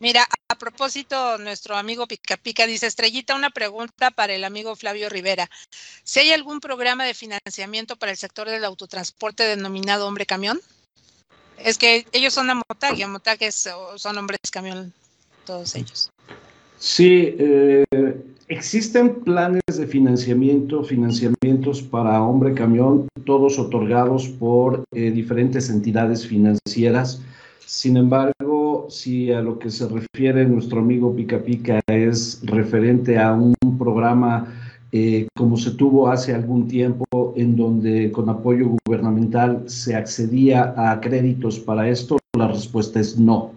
[0.00, 5.08] Mira, a propósito, nuestro amigo Pica Pica dice, Estrellita, una pregunta para el amigo Flavio
[5.08, 5.48] Rivera.
[6.02, 10.60] Si hay algún programa de financiamiento para el sector del autotransporte denominado hombre camión?
[11.58, 14.92] Es que ellos son Amotag y Amotag son hombres camión,
[15.46, 16.10] todos ellos.
[16.78, 17.84] Sí, eh,
[18.48, 27.22] existen planes de financiamiento, financiamientos para hombre camión, todos otorgados por eh, diferentes entidades financieras.
[27.64, 33.32] Sin embargo, si a lo que se refiere nuestro amigo Pica Pica es referente a
[33.32, 34.46] un programa
[34.96, 41.00] eh, como se tuvo hace algún tiempo, en donde con apoyo gubernamental se accedía a
[41.00, 43.50] créditos para esto, la respuesta es no.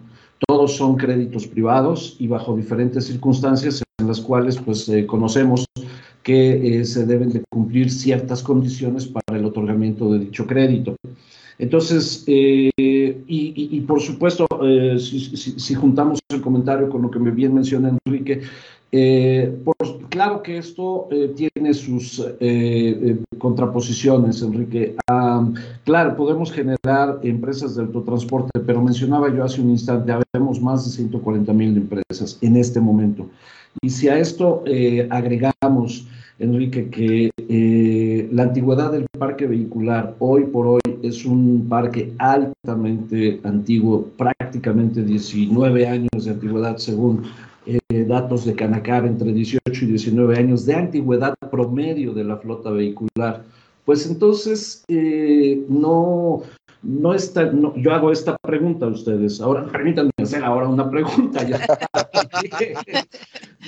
[0.46, 5.66] Todos son créditos privados y bajo diferentes circunstancias en las cuales pues eh, conocemos
[6.22, 10.96] que eh, se deben de cumplir ciertas condiciones para el otorgamiento de dicho crédito.
[11.58, 14.46] Entonces, eh, y, por supuesto,
[14.98, 18.42] si, si, si, juntamos el comentario con lo que bien menciona Enrique,
[18.90, 19.76] eh, por,
[20.08, 24.96] claro que esto eh, tiene sus eh, contraposiciones, Enrique.
[25.84, 30.90] Claro, podemos generar empresas de autotransporte, pero mencionaba yo hace un instante, habemos más de
[30.90, 33.28] 140 mil empresas en este momento.
[33.82, 34.64] Y si a esto
[35.10, 36.06] agregamos,
[36.38, 44.08] Enrique, que la antigüedad del parque vehicular hoy por hoy es un parque altamente antiguo,
[44.16, 47.24] prácticamente 19 años de antigüedad según
[47.68, 52.70] eh, datos de Canacar entre 18 y 19 años de antigüedad promedio de la flota
[52.70, 53.44] vehicular,
[53.84, 56.42] pues entonces eh, no,
[56.82, 59.40] no está, no, yo hago esta pregunta a ustedes.
[59.40, 61.40] Ahora, permítanme hacer ahora una pregunta.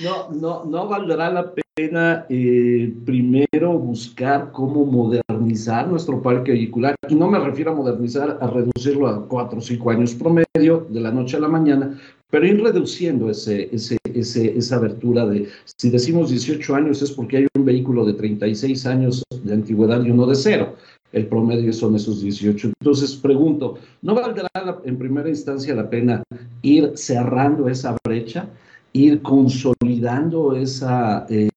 [0.01, 6.95] No, no, no valdrá la pena eh, primero buscar cómo modernizar nuestro parque vehicular.
[7.07, 10.99] Y no me refiero a modernizar, a reducirlo a cuatro o cinco años promedio de
[11.01, 11.99] la noche a la mañana,
[12.31, 17.37] pero ir reduciendo ese, ese, ese, esa abertura de, si decimos 18 años es porque
[17.37, 20.75] hay un vehículo de 36 años de antigüedad y uno de cero.
[21.11, 22.71] El promedio son esos 18.
[22.79, 24.49] Entonces, pregunto, ¿no valdrá
[24.85, 26.23] en primera instancia la pena
[26.61, 28.47] ir cerrando esa brecha?
[28.93, 31.49] ir consolidando esa, eh,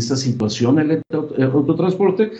[0.00, 2.32] esa situación el autotransporte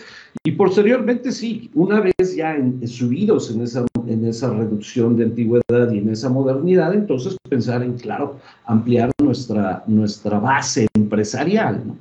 [0.43, 5.91] y posteriormente sí, una vez ya en, subidos en esa, en esa reducción de antigüedad
[5.91, 11.87] y en esa modernidad, entonces pensar en, claro, ampliar nuestra, nuestra base empresarial.
[11.87, 11.97] ¿no?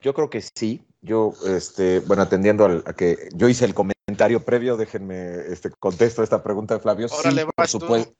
[0.00, 0.82] Yo creo que sí.
[1.04, 6.22] Yo, este, bueno, atendiendo al, a que yo hice el comentario previo, déjenme este, contesto
[6.22, 7.08] esta pregunta de Flavio.
[7.10, 8.14] Órale, sí, por supuesto.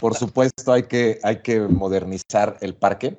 [0.00, 3.18] Por supuesto, hay que, hay que modernizar el parque,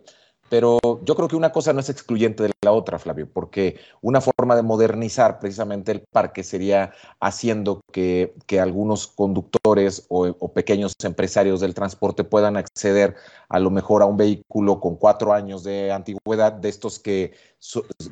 [0.54, 4.22] pero yo creo que una cosa no es excluyente de la otra, Flavio, porque una
[4.22, 11.60] forma de modernizar precisamente el parque sería haciendo que, que algunos conductores o, pequeños empresarios
[11.60, 13.16] del transporte puedan acceder
[13.50, 17.34] a lo mejor a un vehículo con cuatro años de antigüedad, de estos que,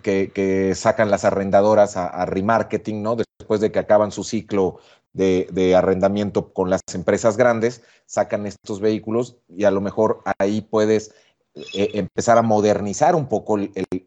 [0.01, 3.17] que, sacan las arrendadoras a, remarketing, ¿no?
[3.17, 4.79] Después de que acaban su ciclo
[5.13, 11.13] de, arrendamiento con las empresas grandes, sacan estos vehículos y a lo mejor ahí puedes
[11.53, 13.57] eh, empezar a modernizar un poco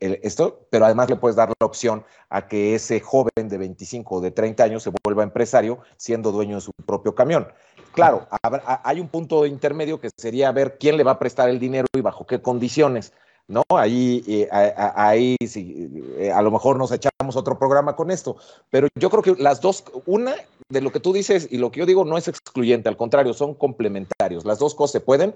[0.00, 4.20] esto, pero además le puedes dar la opción a que ese joven de 25 o
[4.22, 7.48] de 30 años se vuelva empresario siendo dueño de su propio camión.
[7.92, 8.26] Claro,
[8.82, 12.00] hay un punto intermedio que sería ver quién le va a prestar el dinero y
[12.00, 13.12] bajo qué condiciones.
[13.46, 13.62] ¿no?
[13.68, 18.36] Ahí, eh, ahí sí, eh, a lo mejor nos echamos otro programa con esto,
[18.70, 20.34] pero yo creo que las dos, una
[20.70, 23.34] de lo que tú dices y lo que yo digo no es excluyente, al contrario,
[23.34, 24.44] son complementarios.
[24.44, 25.34] Las dos cosas se pueden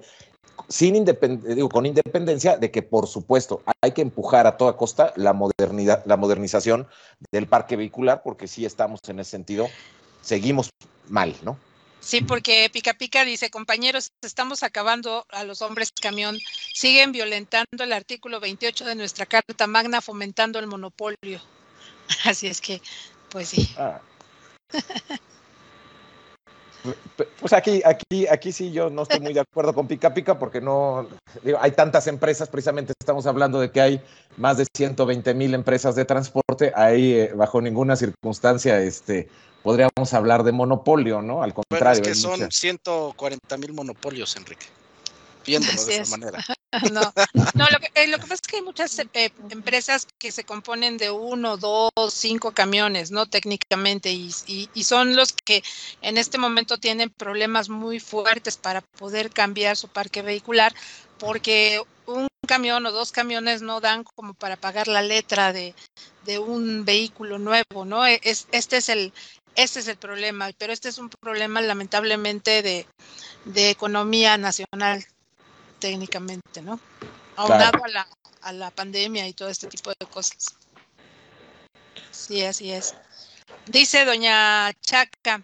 [0.68, 5.32] sin digo, con independencia de que, por supuesto, hay que empujar a toda costa la,
[5.32, 6.86] modernidad, la modernización
[7.32, 9.68] del parque vehicular, porque sí estamos en ese sentido,
[10.22, 10.70] seguimos
[11.08, 11.58] mal, ¿no?
[12.00, 16.38] Sí, porque Pica Pica dice, compañeros, estamos acabando a los hombres camión,
[16.72, 21.40] siguen violentando el artículo 28 de nuestra Carta Magna, fomentando el monopolio.
[22.24, 22.80] Así es que,
[23.30, 23.74] pues sí.
[23.76, 24.00] Ah.
[27.40, 30.60] Pues aquí, aquí, aquí sí yo no estoy muy de acuerdo con Pica Pica porque
[30.60, 31.08] no,
[31.60, 34.00] hay tantas empresas, precisamente estamos hablando de que hay
[34.36, 39.28] más de 120 mil empresas de transporte, ahí eh, bajo ninguna circunstancia este,
[39.62, 41.42] podríamos hablar de monopolio, ¿no?
[41.42, 42.02] Al contrario.
[42.02, 44.66] es que son 140 mil monopolios, Enrique.
[45.48, 46.44] Viéndolo de esa manera.
[46.92, 47.00] No,
[47.54, 50.44] no lo, que, eh, lo que pasa es que hay muchas eh, empresas que se
[50.44, 53.24] componen de uno, dos, cinco camiones, ¿no?
[53.24, 55.62] Técnicamente, y, y, son los que
[56.02, 60.74] en este momento tienen problemas muy fuertes para poder cambiar su parque vehicular,
[61.18, 65.74] porque un camión o dos camiones no dan como para pagar la letra de,
[66.26, 68.06] de un vehículo nuevo, ¿no?
[68.06, 69.14] E, es, este es el,
[69.56, 72.86] este es el problema, pero este es un problema lamentablemente de,
[73.46, 75.06] de economía nacional
[75.78, 76.80] técnicamente, ¿no?
[77.36, 78.08] Aunado a, la,
[78.42, 80.56] a la pandemia y todo este tipo de cosas.
[82.10, 82.94] Sí, así es.
[83.66, 85.42] Dice doña Chaca,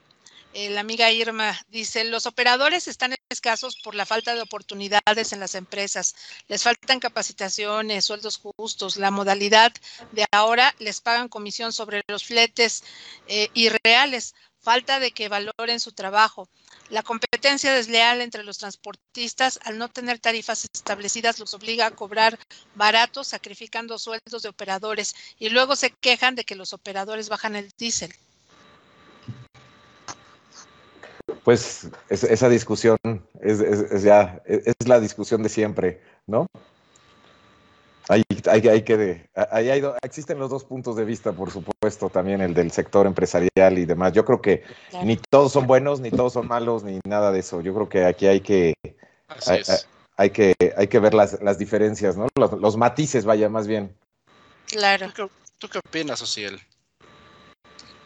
[0.55, 5.41] eh, la amiga Irma, dice, los operadores están escasos por la falta de oportunidades en
[5.41, 6.15] las empresas.
[6.47, 8.97] Les faltan capacitaciones, sueldos justos.
[8.97, 9.73] La modalidad
[10.13, 12.85] de ahora les pagan comisión sobre los fletes
[13.27, 14.37] eh, irreales.
[14.61, 16.49] Falta de que valoren su trabajo.
[16.91, 22.39] La competencia desleal entre los transportistas al no tener tarifas establecidas los obliga a cobrar
[22.75, 27.71] barato sacrificando sueldos de operadores y luego se quejan de que los operadores bajan el
[27.79, 28.13] diésel.
[31.43, 32.99] Pues esa discusión
[33.41, 36.47] es, ya es, la discusión de siempre, ¿no?
[38.09, 42.53] Hay, hay, hay que, hay, existen los dos puntos de vista, por supuesto, también el
[42.53, 44.13] del sector empresarial y demás.
[44.13, 44.63] Yo creo que
[45.03, 47.63] ni todos son buenos, ni todos son malos, ni nada de eso.
[47.63, 48.75] Yo creo que aquí hay que,
[50.17, 52.27] hay, que, hay que ver las, las diferencias, ¿no?
[52.37, 53.95] Los, matices, vaya, más bien.
[54.67, 55.11] Claro.
[55.59, 56.61] ¿Tú qué, opinas, Ociel?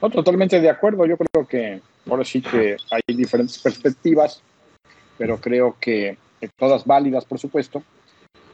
[0.00, 1.06] No, totalmente de acuerdo.
[1.06, 4.42] Yo creo que ahora sí que hay diferentes perspectivas,
[5.16, 6.16] pero creo que
[6.56, 7.82] todas válidas, por supuesto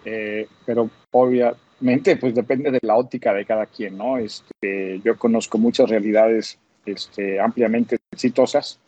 [0.05, 4.19] eh, pero obviamente pues depende de la óptica de cada quien, ¿no?
[4.19, 8.79] Este, yo conozco muchas realidades este, ampliamente exitosas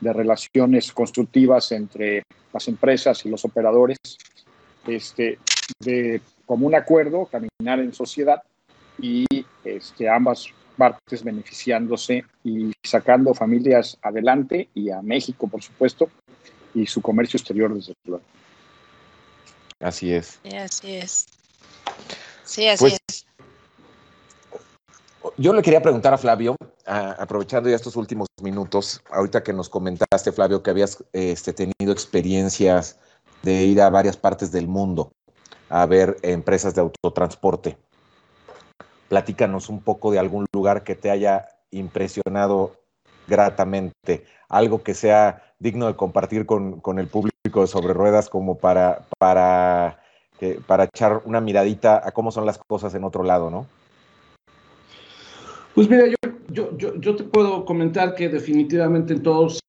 [0.00, 3.98] de relaciones constructivas entre las empresas y los operadores,
[4.86, 5.38] este,
[5.78, 8.42] de común acuerdo, caminar en sociedad
[9.00, 9.26] y
[9.64, 16.08] este, ambas partes beneficiándose y sacando familias adelante y a México, por supuesto,
[16.74, 18.24] y su comercio exterior desde luego.
[19.80, 20.38] Así es.
[20.42, 21.26] Sí, así es.
[22.44, 23.26] Sí, así pues, es.
[25.36, 26.56] Yo le quería preguntar a Flavio,
[26.86, 32.98] aprovechando ya estos últimos minutos, ahorita que nos comentaste, Flavio, que habías este, tenido experiencias
[33.42, 35.12] de ir a varias partes del mundo
[35.68, 37.78] a ver empresas de autotransporte.
[39.08, 42.79] Platícanos un poco de algún lugar que te haya impresionado
[43.30, 49.06] gratamente, algo que sea digno de compartir con, con el público sobre ruedas como para,
[49.18, 50.00] para,
[50.66, 53.66] para echar una miradita a cómo son las cosas en otro lado, ¿no?
[55.74, 59.60] Pues mira, yo, yo, yo, te puedo comentar que definitivamente en todos,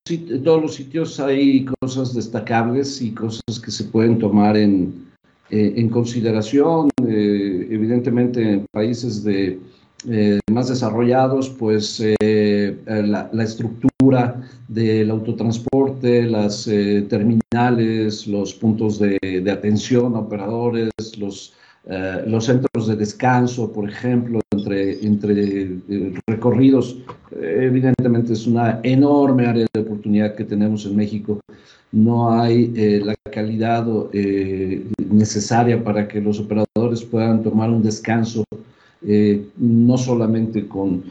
[0.43, 5.12] todos los sitios hay cosas destacables y cosas que se pueden tomar en,
[5.51, 6.89] eh, en consideración.
[7.07, 9.59] Eh, evidentemente en países de,
[10.09, 16.65] eh, más desarrollados, pues la, la, estructura del autotransporte, las
[17.09, 21.53] terminales, los puntos de, atención operadores, los,
[22.25, 25.79] los centros de descanso, por ejemplo, entre, entre
[26.27, 26.97] recorridos,
[27.39, 31.39] evidentemente es una enorme área de oportunidad que tenemos en México.
[31.91, 32.71] No hay
[33.03, 33.85] la calidad
[35.11, 38.43] necesaria para que los operadores puedan tomar un descanso
[39.03, 41.03] eh, no solamente con,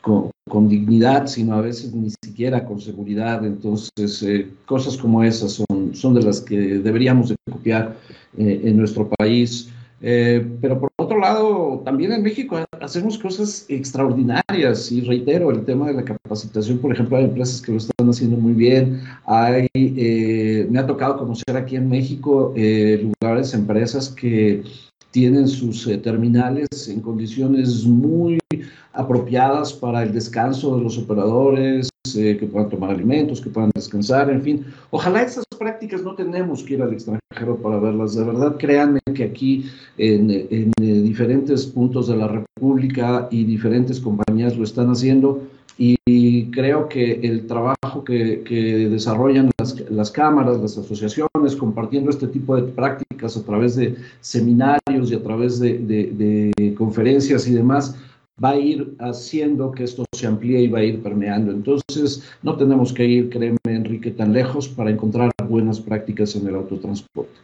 [0.00, 0.32] con,
[0.68, 3.44] dignidad, sino a veces ni siquiera con seguridad.
[3.44, 7.96] Entonces, eh, cosas como esas son, son de las que deberíamos de copiar
[8.36, 9.70] eh, en nuestro país.
[9.98, 15.94] Pero por otro lado, también en México hacemos cosas extraordinarias y reitero el tema de
[15.94, 19.00] la capacitación, por ejemplo, hay empresas que lo están haciendo muy bien.
[19.24, 19.68] Hay,
[20.70, 24.62] me ha tocado conocer aquí en México lugares, empresas que
[25.16, 28.38] tienen sus terminales en condiciones muy
[28.92, 34.28] apropiadas para el descanso de los operadores, eh, que puedan tomar alimentos, que puedan descansar,
[34.28, 34.66] en fin.
[34.90, 38.14] Ojalá esas prácticas no tenemos que ir al extranjero para verlas.
[38.14, 39.64] De verdad, créanme que aquí
[39.96, 45.40] en, eh, diferentes puntos de la República y diferentes compañías lo están haciendo
[45.78, 52.62] y creo que el trabajo que, desarrollan las, cámaras, las asociaciones, compartiendo este tipo de
[52.62, 57.94] prácticas a través de seminarios y a través de, de, de conferencias y demás,
[58.42, 61.52] va a ir haciendo que esto se amplíe y va a ir permeando.
[61.52, 66.54] Entonces, no tenemos que ir, créeme, Enrique, tan lejos para encontrar buenas prácticas en el
[66.54, 67.38] autotransporte.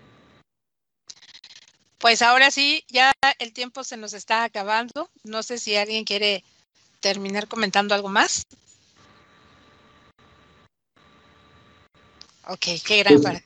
[1.98, 5.09] Pues ahora sí, ya el tiempo se nos está acabando.
[5.22, 6.42] No sé si alguien quiere
[7.00, 8.46] terminar comentando algo más.
[12.48, 13.42] Ok, qué gran pues,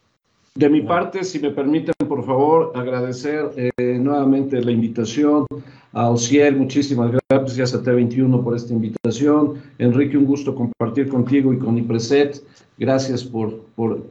[0.56, 5.44] De mi parte, si me permiten, por favor, agradecer eh, nuevamente la invitación
[5.92, 9.56] a Ociel, muchísimas gracias a T21 por esta invitación.
[9.78, 12.42] Enrique, un gusto compartir contigo y con IPRESET.
[12.78, 14.08] Gracias por, por,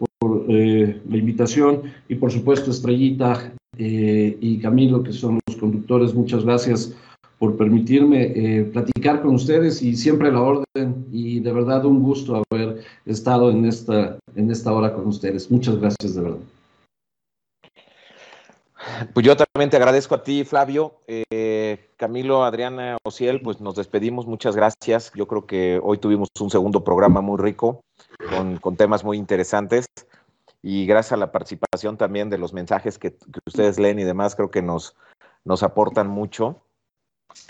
[0.50, 1.82] eh, la invitación.
[2.10, 6.96] Y por supuesto, Estrellita eh, y Camilo, que son los conductores, muchas gracias
[7.46, 11.06] por permitirme eh, platicar con ustedes y siempre la orden.
[11.12, 15.52] Y de verdad, un gusto haber estado en esta, en esta hora con ustedes.
[15.52, 16.40] Muchas gracias, de verdad.
[19.14, 20.96] Pues yo también te agradezco a ti, Flavio.
[21.06, 24.26] Eh, Camilo, Adriana, Ociel, pues nos despedimos.
[24.26, 25.12] Muchas gracias.
[25.14, 27.82] Yo creo que hoy tuvimos un segundo programa muy rico,
[28.60, 29.86] con, temas muy interesantes.
[30.64, 33.16] Y gracias a la participación también de los mensajes que,
[33.46, 34.96] ustedes leen y demás, creo que nos,
[35.44, 36.65] nos aportan mucho.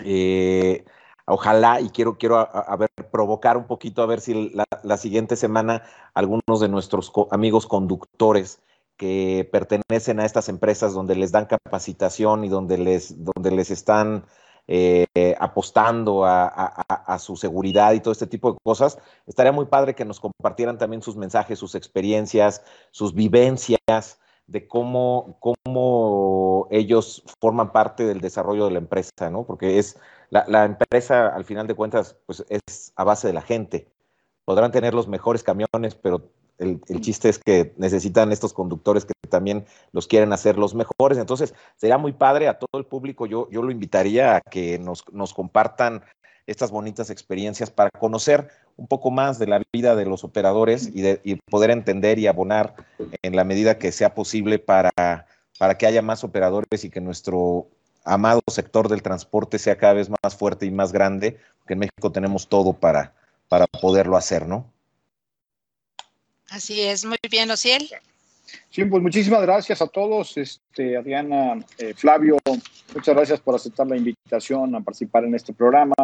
[0.00, 0.84] Eh,
[1.26, 2.78] ojalá, y quiero, quiero a,
[3.10, 5.82] provocar un poquito, a ver si la, la siguiente semana
[6.14, 8.60] algunos de nuestros amigos conductores
[8.96, 14.24] que pertenecen a estas empresas donde les dan capacitación y donde les, donde les están
[14.68, 15.06] eh,
[15.38, 20.20] apostando a, su seguridad y todo este tipo de cosas, estaría muy padre que nos
[20.20, 28.20] compartieran también sus mensajes, sus experiencias, sus vivencias de cómo, cómo ellos forman parte del
[28.20, 29.44] desarrollo de la empresa, ¿no?
[29.44, 29.98] Porque es
[30.30, 33.88] la, la empresa, al final de cuentas, pues es a base de la gente.
[34.44, 39.66] Podrán tener los mejores camiones, pero el, chiste es que necesitan estos conductores que también
[39.92, 41.18] los quieren hacer los mejores.
[41.18, 43.26] Entonces, sería muy padre a todo el público.
[43.26, 46.02] Yo, yo lo invitaría a que nos, nos compartan
[46.46, 51.00] estas bonitas experiencias para conocer un poco más de la vida de los operadores y,
[51.00, 52.74] de, y poder entender y abonar
[53.22, 54.92] en la medida que sea posible para,
[55.58, 57.68] para que haya más operadores y que nuestro
[58.04, 62.12] amado sector del transporte sea cada vez más fuerte y más grande, porque en México
[62.12, 63.14] tenemos todo para,
[63.48, 64.70] para poderlo hacer, ¿no?
[66.50, 67.88] Así es, muy bien, Ociel.
[68.70, 72.36] Sí, pues muchísimas gracias a todos, este, Adriana, eh, Flavio,
[72.94, 75.94] muchas gracias por aceptar la invitación a participar en este programa.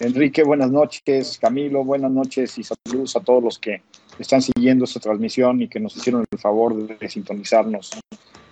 [0.00, 1.38] Enrique, buenas noches.
[1.40, 3.82] Camilo, buenas noches y saludos a todos los que
[4.18, 7.90] están siguiendo esta transmisión y que nos hicieron el favor de sintonizarnos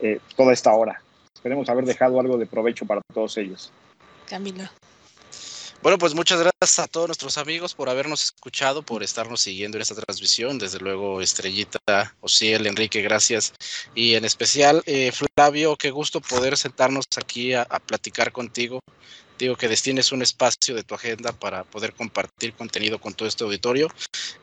[0.01, 1.01] eh, toda esta hora.
[1.35, 3.71] Esperemos haber dejado algo de provecho para todos ellos.
[4.29, 4.65] Camilo.
[5.83, 9.83] Bueno, pues muchas gracias a todos nuestros amigos por habernos escuchado, por estarnos siguiendo en
[9.83, 10.59] esta transmisión.
[10.59, 11.79] Desde luego, Estrellita,
[12.23, 13.53] Ociel, Enrique, gracias.
[13.95, 18.81] Y en especial, eh, Flavio, qué gusto poder sentarnos aquí a platicar contigo
[19.39, 23.45] digo que destines un espacio de tu agenda para poder compartir contenido con todo este
[23.45, 23.89] auditorio.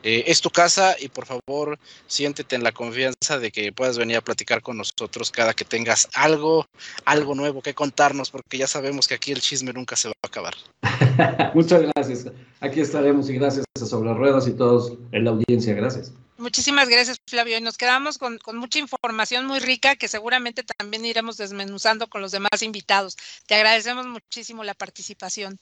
[0.02, 4.16] Eh, es tu casa y por favor siéntete en la confianza de que puedas venir
[4.16, 6.66] a platicar con nosotros cada que tengas algo,
[7.04, 10.26] algo nuevo que contarnos, porque ya sabemos que aquí el chisme nunca se va a
[10.26, 10.54] acabar.
[11.54, 12.26] Muchas gracias.
[12.60, 15.74] Aquí estaremos y gracias a Sobre Ruedas y todos en la audiencia.
[15.74, 16.12] Gracias.
[16.36, 17.56] Muchísimas gracias, Flavio.
[17.56, 22.32] Y nos quedamos con, mucha información muy rica que seguramente también iremos desmenuzando con los
[22.32, 23.16] demás invitados.
[23.46, 25.58] Te agradecemos muchísimo la participación.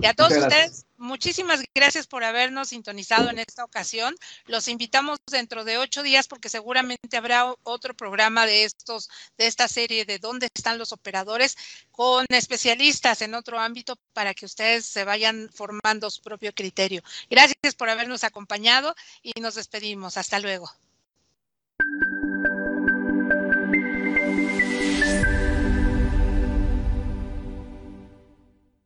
[0.00, 4.14] Y a todos ustedes, muchísimas gracias por habernos sintonizado en esta ocasión.
[4.46, 9.68] Los invitamos dentro de ocho días porque seguramente habrá otro programa de estos, de esta
[9.68, 11.56] serie de dónde están los operadores
[11.90, 17.02] con especialistas en otro ámbito para que ustedes se vayan formando su propio criterio.
[17.30, 20.16] Gracias por habernos acompañado y nos despedimos.
[20.16, 20.70] Hasta luego.